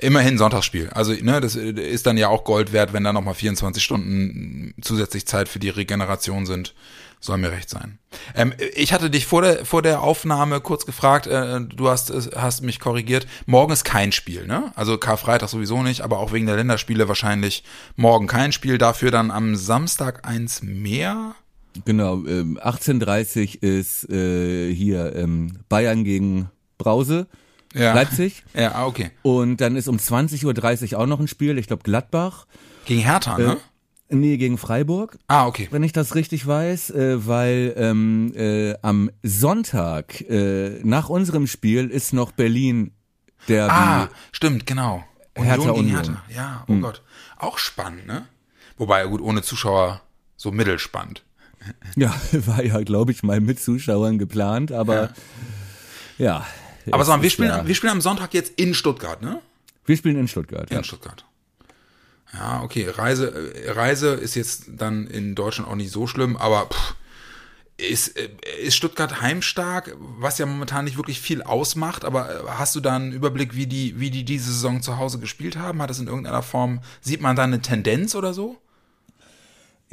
[0.02, 0.90] Immerhin Sonntagsspiel.
[0.90, 4.74] Also, ne, das äh, ist dann ja auch Gold wert, wenn da nochmal 24 Stunden
[4.82, 6.74] zusätzlich Zeit für die Regeneration sind.
[7.24, 8.00] Soll mir recht sein.
[8.34, 12.32] Ähm, ich hatte dich vor der, vor der Aufnahme kurz gefragt, äh, du hast, es-
[12.36, 13.28] hast mich korrigiert.
[13.46, 14.72] Morgen ist kein Spiel, ne?
[14.76, 17.64] Also Karfreitag sowieso nicht, aber auch wegen der Länderspiele wahrscheinlich
[17.96, 18.80] morgen kein Spiel.
[18.80, 21.36] Dafür dann am Samstag eins mehr.
[21.86, 27.28] Genau, ähm, 18:30 ist äh, hier ähm, Bayern gegen Brause,
[27.74, 27.94] Ja.
[27.94, 28.44] Leipzig.
[28.54, 29.12] Ja, ah, okay.
[29.22, 32.46] Und dann ist um 20.30 Uhr auch noch ein Spiel, ich glaube Gladbach.
[32.86, 33.58] Gegen Hertha, ne?
[34.14, 35.70] Nee, gegen Freiburg, Ah, okay.
[35.72, 41.90] wenn ich das richtig weiß, äh, weil ähm, äh, am Sonntag äh, nach unserem Spiel
[41.90, 42.92] ist noch Berlin
[43.48, 45.06] der Ah, stimmt, genau.
[45.34, 45.96] Hertha gegen Union.
[45.96, 46.24] Hertha.
[46.36, 47.02] Ja, oh Gott.
[47.38, 48.26] Auch spannend, ne?
[48.78, 50.02] Wobei, gut, ohne Zuschauer
[50.36, 51.24] so mittelspannend.
[51.96, 55.12] Ja, war ja, glaube ich, mal mit Zuschauern geplant, aber
[56.18, 56.46] ja.
[56.90, 59.42] Aber sag mal, wir spielen, ja- wir spielen am Sonntag jetzt in Stuttgart, ne?
[59.86, 60.70] wir spielen in Stuttgart.
[60.72, 60.78] Ja.
[60.78, 61.26] In Stuttgart.
[62.34, 62.88] Ja, okay.
[62.90, 66.96] Reise, äh, Reise ist jetzt dann in Deutschland auch nicht so schlimm, aber pff,
[67.78, 68.30] ist, äh,
[68.64, 72.96] ist Stuttgart heimstark, was ja momentan nicht wirklich viel ausmacht, aber äh, hast du da
[72.96, 75.82] einen Überblick, wie die, wie die diese Saison zu Hause gespielt haben?
[75.82, 78.58] Hat das in irgendeiner Form, sieht man da eine Tendenz oder so?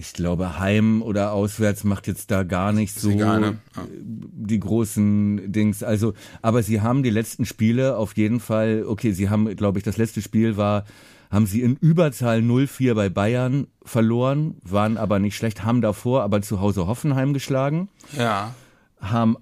[0.00, 3.58] Ich glaube, heim oder auswärts macht jetzt da gar nicht so egal, ne?
[3.76, 3.82] Ja.
[3.90, 5.82] die großen Dings.
[5.82, 9.84] Also, aber sie haben die letzten Spiele auf jeden Fall, okay, sie haben, glaube ich,
[9.84, 10.84] das letzte Spiel war,
[11.32, 16.42] haben sie in Überzahl 0-4 bei Bayern verloren, waren aber nicht schlecht, haben davor aber
[16.42, 18.54] zu Hause Hoffenheim geschlagen, Ja.
[19.00, 19.37] haben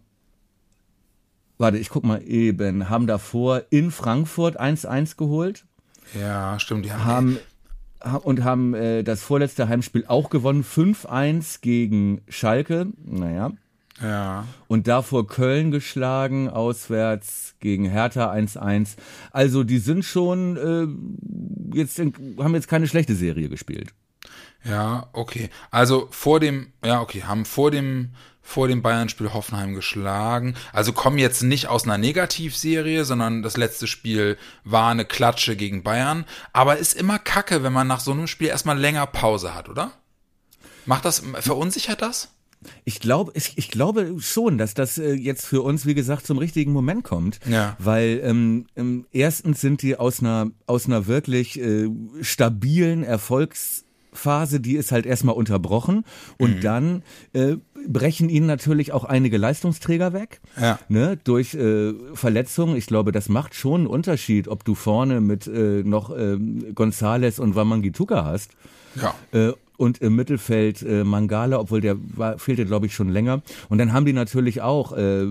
[1.59, 2.91] Warte, ich guck mal eben.
[2.91, 5.65] Haben davor in Frankfurt 1-1 geholt.
[6.19, 6.85] Ja, stimmt.
[6.85, 7.41] Die haben, haben ha-
[8.23, 13.53] und haben äh, das vorletzte Heimspiel auch gewonnen, 5-1 gegen Schalke, naja,
[14.03, 14.47] ja.
[14.69, 18.97] und davor Köln geschlagen, auswärts gegen Hertha 1-1.
[19.33, 23.93] Also die sind schon äh, jetzt haben jetzt keine schlechte Serie gespielt.
[24.65, 25.51] Ja, okay.
[25.71, 28.11] Also vor dem, ja, okay, haben vor dem,
[28.47, 30.55] vor dem Bayern-Spiel Hoffenheim geschlagen.
[30.73, 35.83] Also kommen jetzt nicht aus einer Negativserie, sondern das letzte Spiel war eine Klatsche gegen
[35.83, 36.25] Bayern.
[36.53, 39.91] Aber ist immer kacke, wenn man nach so einem Spiel erstmal länger Pause hat, oder?
[40.87, 42.29] Macht das, verunsichert das?
[42.85, 46.39] Ich glaube, ich, ich glaube schon, dass das äh, jetzt für uns, wie gesagt, zum
[46.39, 47.41] richtigen Moment kommt.
[47.47, 47.77] Ja.
[47.81, 51.89] Weil ähm, ähm, erstens sind die aus einer aus einer wirklich äh,
[52.23, 53.03] stabilen
[54.17, 56.05] Erfolgsphase, die ist halt erstmal unterbrochen
[56.39, 57.03] und dann
[57.33, 60.41] äh, brechen ihnen natürlich auch einige Leistungsträger weg.
[60.61, 60.79] Ja.
[60.89, 62.77] Ne, durch äh, Verletzungen.
[62.77, 67.39] Ich glaube, das macht schon einen Unterschied, ob du vorne mit äh, noch ähm, Gonzales
[67.39, 68.53] und Wamangituka hast.
[68.97, 69.15] Ja.
[69.33, 73.43] Äh, und im Mittelfeld äh, Mangala, obwohl der war, fehlte, glaube ich, schon länger.
[73.69, 75.27] Und dann haben die natürlich auch äh,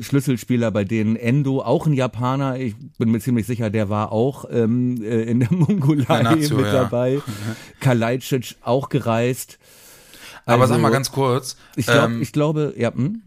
[0.00, 4.44] Schlüsselspieler, bei denen Endo, auch ein Japaner, ich bin mir ziemlich sicher, der war auch
[4.50, 6.72] ähm, äh, in der Mongolei Natsu, mit ja.
[6.72, 7.20] dabei.
[7.80, 9.58] Kalajdzic auch gereist.
[10.46, 11.56] Aber Also, sag mal ganz kurz.
[11.76, 13.22] Ich, glaub, ähm, ich glaube, ja, hm?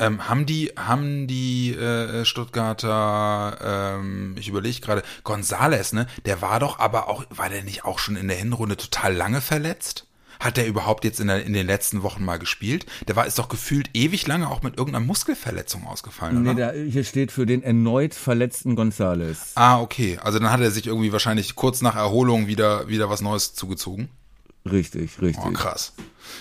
[0.00, 6.06] Ähm, haben die, haben die äh, Stuttgarter, ähm, ich überlege gerade, Gonzales, ne?
[6.24, 9.40] Der war doch aber auch, war der nicht auch schon in der Hinrunde total lange
[9.40, 10.06] verletzt?
[10.40, 12.86] Hat der überhaupt jetzt in, der, in den letzten Wochen mal gespielt?
[13.08, 16.54] Der war ist doch gefühlt ewig lange auch mit irgendeiner Muskelverletzung ausgefallen, oder?
[16.54, 19.52] nee, da, hier steht für den erneut verletzten Gonzales.
[19.56, 20.18] ah, okay.
[20.22, 24.10] Also dann hat er sich irgendwie wahrscheinlich kurz nach Erholung wieder, wieder was Neues zugezogen.
[24.64, 25.44] Richtig, richtig.
[25.46, 25.92] Oh, krass.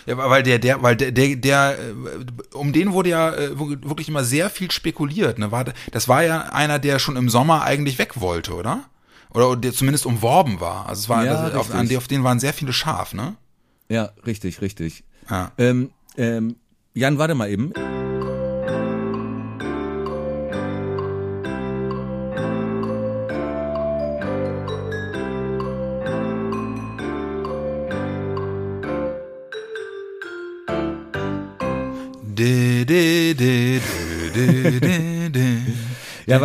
[0.05, 4.09] Ja, weil der, der, weil der, der, der, äh, um den wurde ja äh, wirklich
[4.09, 5.39] immer sehr viel spekuliert.
[5.39, 5.49] Ne?
[5.91, 8.85] Das war ja einer, der schon im Sommer eigentlich weg wollte, oder?
[9.33, 10.87] Oder der zumindest umworben war.
[10.87, 13.35] Also es war, Ja, das, auf, an auf den waren sehr viele scharf, ne?
[13.89, 15.03] Ja, richtig, richtig.
[15.29, 15.51] Ja.
[15.57, 16.55] Ähm, ähm,
[16.93, 17.73] Jan, warte mal eben.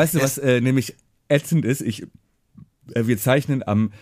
[0.02, 0.94] Weißt du, was äh, nämlich
[1.28, 1.80] ätzend ist?
[1.80, 2.02] Ich,
[2.94, 3.92] äh, wir zeichnen am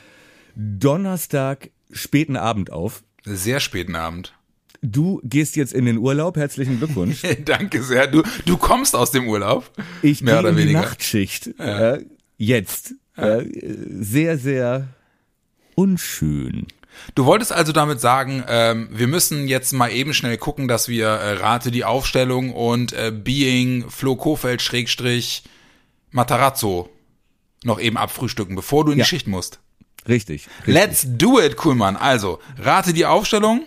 [0.57, 3.03] Donnerstag späten Abend auf.
[3.25, 4.35] Sehr späten Abend.
[4.83, 6.37] Du gehst jetzt in den Urlaub.
[6.37, 7.23] Herzlichen Glückwunsch.
[7.45, 8.07] Danke sehr.
[8.07, 9.71] Du, du kommst aus dem Urlaub.
[10.01, 10.81] Ich Mehr oder in die weniger.
[10.81, 11.59] Nachtschicht.
[11.59, 12.05] Äh,
[12.39, 12.95] jetzt.
[13.17, 13.45] Äh,
[14.01, 14.89] sehr, sehr
[15.75, 16.67] unschön.
[17.15, 21.07] Du wolltest also damit sagen, ähm, wir müssen jetzt mal eben schnell gucken, dass wir
[21.07, 25.45] äh, Rate die Aufstellung und äh, Being Flo Kofeld Schrägstrich
[26.11, 26.89] Matarazzo
[27.65, 29.05] noch eben abfrühstücken, bevor du in Ja.
[29.05, 29.61] die Schicht musst.
[30.09, 30.49] Richtig.
[30.67, 30.75] richtig.
[30.75, 31.97] Let's do it, Kuhlmann.
[31.97, 33.67] Also, rate die Aufstellung.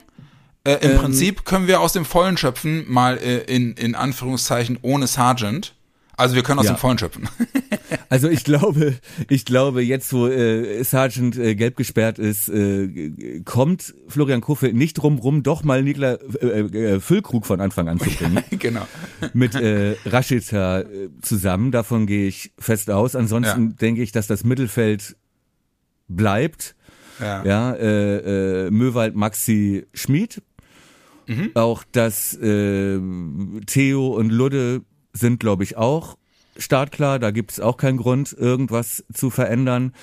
[0.63, 0.91] Äh, Ähm.
[0.91, 5.75] Im Prinzip können wir aus dem Vollen schöpfen, mal äh, in, in Anführungszeichen ohne Sergeant.
[6.17, 6.73] Also wir können aus Ja.
[6.73, 7.27] dem Vollen schöpfen.
[8.09, 8.95] Also ich glaube,
[9.29, 14.93] ich glaube, jetzt wo äh, Sergeant äh, gelb gesperrt ist, äh, kommt Florian Kofeld nicht
[14.95, 18.43] drum rum, doch mal Nikla äh, äh, Füllkrug von Anfang an zu bringen.
[18.59, 18.87] genau.
[19.33, 21.71] mit äh, Rashica äh, zusammen.
[21.71, 23.15] Davon gehe ich fest aus.
[23.15, 23.75] Ansonsten Ja.
[23.81, 25.15] denke ich, dass das Mittelfeld
[26.07, 26.75] bleibt.
[27.19, 27.43] Ja.
[27.45, 30.41] Ja, äh, äh, Möwald, Maxi, Schmid.
[31.27, 31.51] Mhm.
[31.53, 32.99] Auch das äh,
[33.65, 34.81] Theo und Ludde
[35.13, 36.17] sind, glaube ich, auch
[36.57, 37.19] startklar.
[37.19, 39.93] Da gibt es auch keinen Grund, irgendwas zu verändern.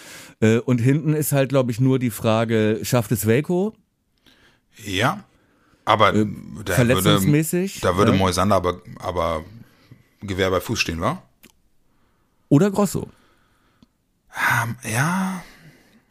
[0.41, 3.75] Äh, und hinten ist halt, glaube ich, nur die Frage, schafft es Velko?
[4.85, 5.25] Ja.
[5.85, 8.19] Aber da würde, Äh, verletzungsmäßig, da würde ja.
[8.19, 9.45] Moisander aber, aber
[10.21, 11.23] Gewehr bei Fuß stehen, wa?
[12.49, 13.09] Oder Grosso?
[14.85, 15.43] Ja.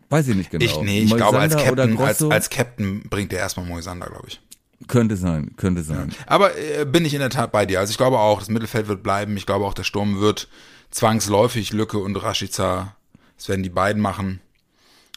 [0.10, 0.65] Weiß ich nicht genau.
[0.65, 4.28] Ich, nee, ich glaube, als Moisander Captain, als, als Captain bringt er erstmal Moisander, glaube
[4.28, 4.41] ich.
[4.88, 6.13] Könnte sein, könnte sein.
[6.26, 7.80] Aber äh, bin ich in der Tat bei dir.
[7.80, 9.36] Also ich glaube auch, das Mittelfeld wird bleiben.
[9.38, 10.48] Ich glaube auch, der Sturm wird
[10.92, 12.96] zwangsläufig Lücke und Rashica,
[13.38, 14.39] das werden die beiden machen.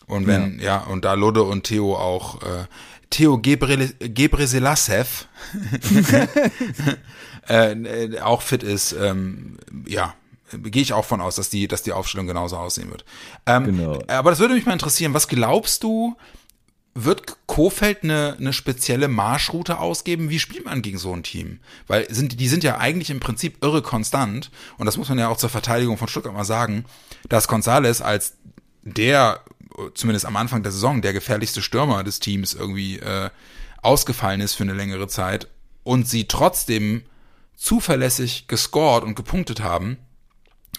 [0.06, 2.66] Und wenn, ja, und da Ludde und Theo auch, äh,
[3.08, 5.28] Theo Gebre, Gebreselassev
[7.48, 10.14] äh, äh, auch fit ist, ähm, ja,
[10.52, 13.04] gehe ich auch von aus, dass die, dass die Aufstellung genauso aussehen wird.
[13.46, 14.02] Ähm, Genau.
[14.08, 16.16] Aber das würde mich mal interessieren, was glaubst du,
[16.94, 20.30] wird Kofeld eine, eine spezielle Marschroute ausgeben?
[20.30, 21.60] Wie spielt man gegen so ein Team?
[21.86, 24.50] Weil sind, die sind ja eigentlich im Prinzip irre konstant.
[24.76, 26.84] Und das muss man ja auch zur Verteidigung von Stuttgart mal sagen,
[27.28, 28.36] dass Gonzales als
[28.82, 29.40] der,
[29.94, 33.30] zumindest am Anfang der Saison, der gefährlichste Stürmer des Teams irgendwie äh,
[33.80, 35.48] ausgefallen ist für eine längere Zeit
[35.84, 37.02] und sie trotzdem
[37.56, 39.98] zuverlässig gescored und gepunktet haben,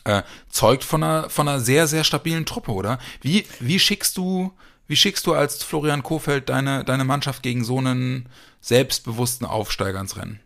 [0.03, 2.99] äh, zeugt von einer, von einer sehr, sehr stabilen Truppe, oder?
[3.21, 4.53] Wie, wie schickst du,
[4.87, 8.27] wie schickst du als Florian Kofeld deine, deine Mannschaft gegen so einen
[8.61, 10.39] selbstbewussten Aufsteiger ins Rennen?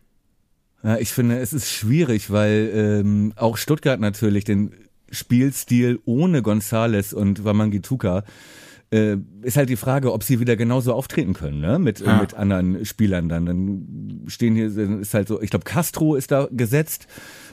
[0.84, 4.72] Ja, ich finde, es ist schwierig, weil ähm, auch Stuttgart natürlich den
[5.12, 8.24] Spielstil ohne Gonzales und Wamangituka
[8.92, 11.78] äh, ist halt die Frage, ob sie wieder genauso auftreten können, ne?
[11.80, 12.22] Mit, Ja.
[12.22, 13.46] mit anderen Spielern dann.
[13.46, 17.08] Dann stehen hier, dann ist halt so, ich glaube, Castro ist da gesetzt.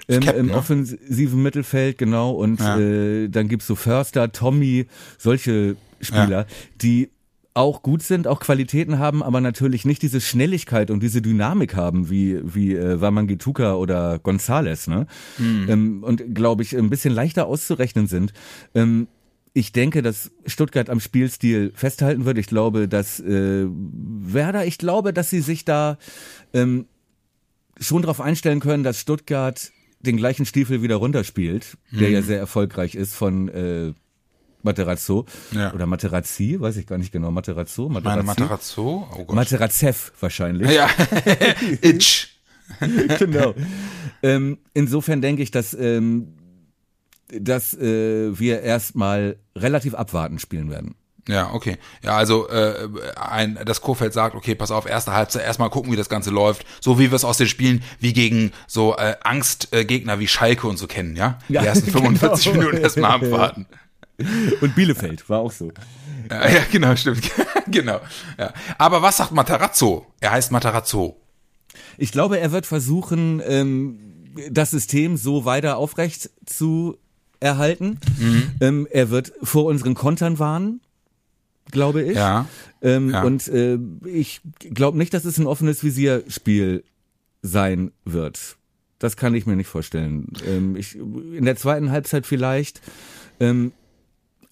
[0.06, 0.54] Im, Captain, im ne?
[0.54, 2.32] offensiven Mittelfeld, genau.
[2.32, 2.78] Und Ja.
[2.78, 4.86] äh, dann gibt's so Förster, Tommy,
[5.18, 6.46] solche Spieler,
[6.80, 7.10] die
[7.54, 12.10] auch gut sind, auch Qualitäten haben, aber natürlich nicht diese Schnelligkeit und diese Dynamik haben
[12.10, 15.06] wie wie äh, Wamangituka oder Gonzales, ne?
[15.68, 18.32] Ähm, und glaube ich ein bisschen leichter auszurechnen sind.
[18.74, 19.06] Ähm,
[19.52, 22.38] ich denke, dass Stuttgart am Spielstil festhalten wird.
[22.38, 25.96] Ich glaube, dass äh, Werder, ich glaube, dass sie sich da
[26.52, 26.86] ähm,
[27.78, 32.96] schon darauf einstellen können, dass Stuttgart den gleichen Stiefel wieder runterspielt, der ja sehr erfolgreich
[32.96, 33.94] ist von äh,
[34.64, 35.72] Materazzo Ja.
[35.72, 38.26] oder Materazzi, weiß ich gar nicht genau, Materazzo, Meine Materazzi.
[38.40, 39.08] Materazzo?
[39.12, 39.36] Oh Gott.
[39.36, 40.70] Materazzev wahrscheinlich.
[40.70, 40.88] ja.
[41.82, 42.28] Itch.
[43.18, 43.54] genau.
[44.22, 46.34] ähm, insofern denke ich, dass, ähm,
[47.28, 50.94] dass äh, wir erstmal relativ abwarten spielen werden.
[51.26, 51.78] Ja, okay.
[52.02, 55.96] Ja, also äh, ein, das Kofeld sagt, okay, pass auf, erste Halbzeit, erstmal gucken, wie
[55.96, 60.18] das Ganze läuft, so wie wir es aus den Spielen wie gegen so äh, Angstgegner
[60.20, 61.38] wie Schalke und so kennen, ja?
[61.48, 62.58] Ja, Die ersten 45 genau.
[62.58, 63.66] Minuten erstmal abwarten.
[64.60, 65.72] Und Bielefeld war auch so.
[66.30, 67.30] Ja, ja genau, stimmt.
[67.66, 68.00] genau.
[68.38, 68.52] Ja.
[68.78, 70.06] Aber was sagt Matarazzo?
[70.20, 71.16] Er heißt Matarazzo.
[71.98, 73.98] Ich glaube, er wird versuchen, ähm,
[74.50, 76.96] das System so weiter aufrecht zu
[77.40, 77.98] erhalten.
[78.18, 78.50] Mhm.
[78.60, 80.80] Ähm, er wird vor unseren Kontern warnen,
[81.70, 82.16] glaube ich.
[82.16, 82.46] Ja.
[82.82, 83.22] Ähm, Ja.
[83.22, 86.84] Und äh, ich glaube nicht, dass es ein offenes Visierspiel
[87.42, 88.56] sein wird.
[88.98, 90.28] Das kann ich mir nicht vorstellen.
[90.46, 92.80] Ähm, ich, in der zweiten Halbzeit vielleicht.
[93.40, 93.72] Ähm,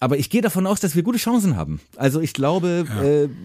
[0.03, 1.79] aber ich gehe davon aus, dass wir gute Chancen haben.
[1.95, 2.85] Also ich glaube,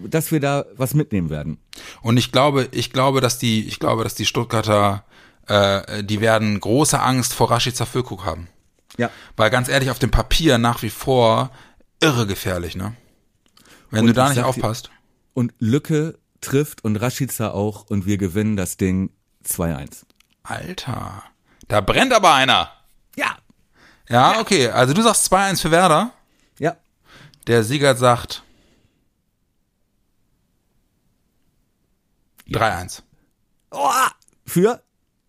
[0.05, 1.57] äh, dass wir da was mitnehmen werden.
[2.01, 5.03] Und ich glaube, ich glaube, dass die, ich glaube, dass die Stuttgarter,
[5.47, 8.47] äh, die werden große Angst vor Rashica Füllkrug haben.
[8.97, 9.09] Ja.
[9.37, 11.51] Weil ganz ehrlich, auf dem Papier nach wie vor
[12.01, 12.93] irre gefährlich, ne?
[13.91, 14.91] Wenn Und du da ich nicht sag dir- aufpasst.
[15.33, 19.11] Und Lücke trifft und Rashica auch und wir gewinnen das Ding
[19.45, 20.03] 2-1.
[20.43, 21.23] Alter,
[21.67, 22.71] Da brennt aber einer.
[23.15, 23.37] Ja.
[24.09, 24.69] Ja, okay.
[24.69, 26.11] Also du sagst 2-1 für Werder.
[27.49, 28.43] Der Siegert sagt
[32.51, 33.01] 3-1.
[33.71, 33.89] Oh,
[34.45, 34.83] für?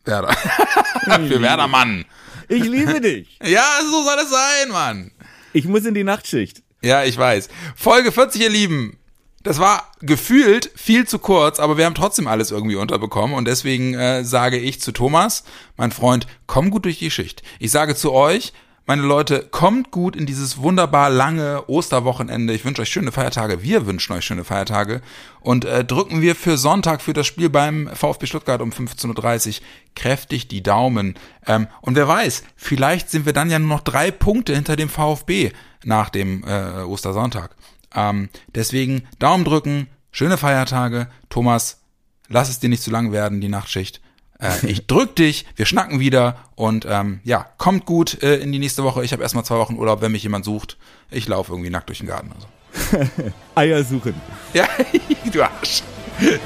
[0.05, 0.31] Werder.
[1.05, 2.05] für Werder, Mann.
[2.47, 3.39] Ich liebe dich.
[3.43, 5.13] Ja, so soll es sein, Mann.
[5.55, 6.63] Ich muss in die Nachtschicht.
[6.83, 7.49] Ja, ich weiß.
[7.75, 8.99] Folge 40, ihr Lieben.
[9.43, 13.95] Das war gefühlt viel zu kurz, aber wir haben trotzdem alles irgendwie unterbekommen und deswegen
[13.95, 15.45] äh, sage ich zu Thomas,
[15.79, 17.43] mein Freund, komm gut durch die Schicht.
[17.61, 18.53] Ich sage zu euch,
[18.91, 22.53] meine Leute, kommt gut in dieses wunderbar lange Osterwochenende.
[22.55, 23.63] Ich wünsche euch schöne Feiertage.
[23.63, 25.01] Wir wünschen euch schöne Feiertage.
[25.43, 29.67] Und äh, drücken wir für Sonntag für das Spiel beim VfB Stuttgart um 15.30 Uhr
[29.95, 31.15] kräftig die Daumen.
[31.47, 34.89] Ähm, und wer weiß, vielleicht sind wir dann ja nur noch drei Punkte hinter dem
[34.89, 35.53] VfB
[35.85, 37.55] nach dem äh, Ostersonntag.
[37.95, 41.07] Ähm, deswegen Daumen drücken, schöne Feiertage.
[41.29, 41.79] Thomas,
[42.27, 44.01] lass es dir nicht zu lang werden, die Nachtschicht.
[44.41, 48.59] Äh, ich drück dich, wir schnacken wieder und ähm, ja, kommt gut äh, in die
[48.59, 49.05] nächste Woche.
[49.05, 50.77] Ich habe erstmal zwei Wochen Urlaub, wenn mich jemand sucht.
[51.11, 52.31] Ich laufe irgendwie nackt durch den Garten.
[52.35, 53.11] Also.
[53.55, 54.15] Eier suchen.
[54.55, 54.67] Ja,
[55.33, 55.83] du Arsch.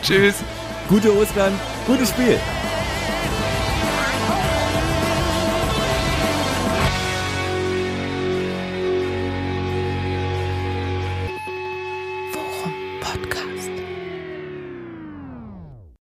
[0.02, 0.36] Tschüss.
[0.88, 2.38] Gute Ostern, gutes Spiel.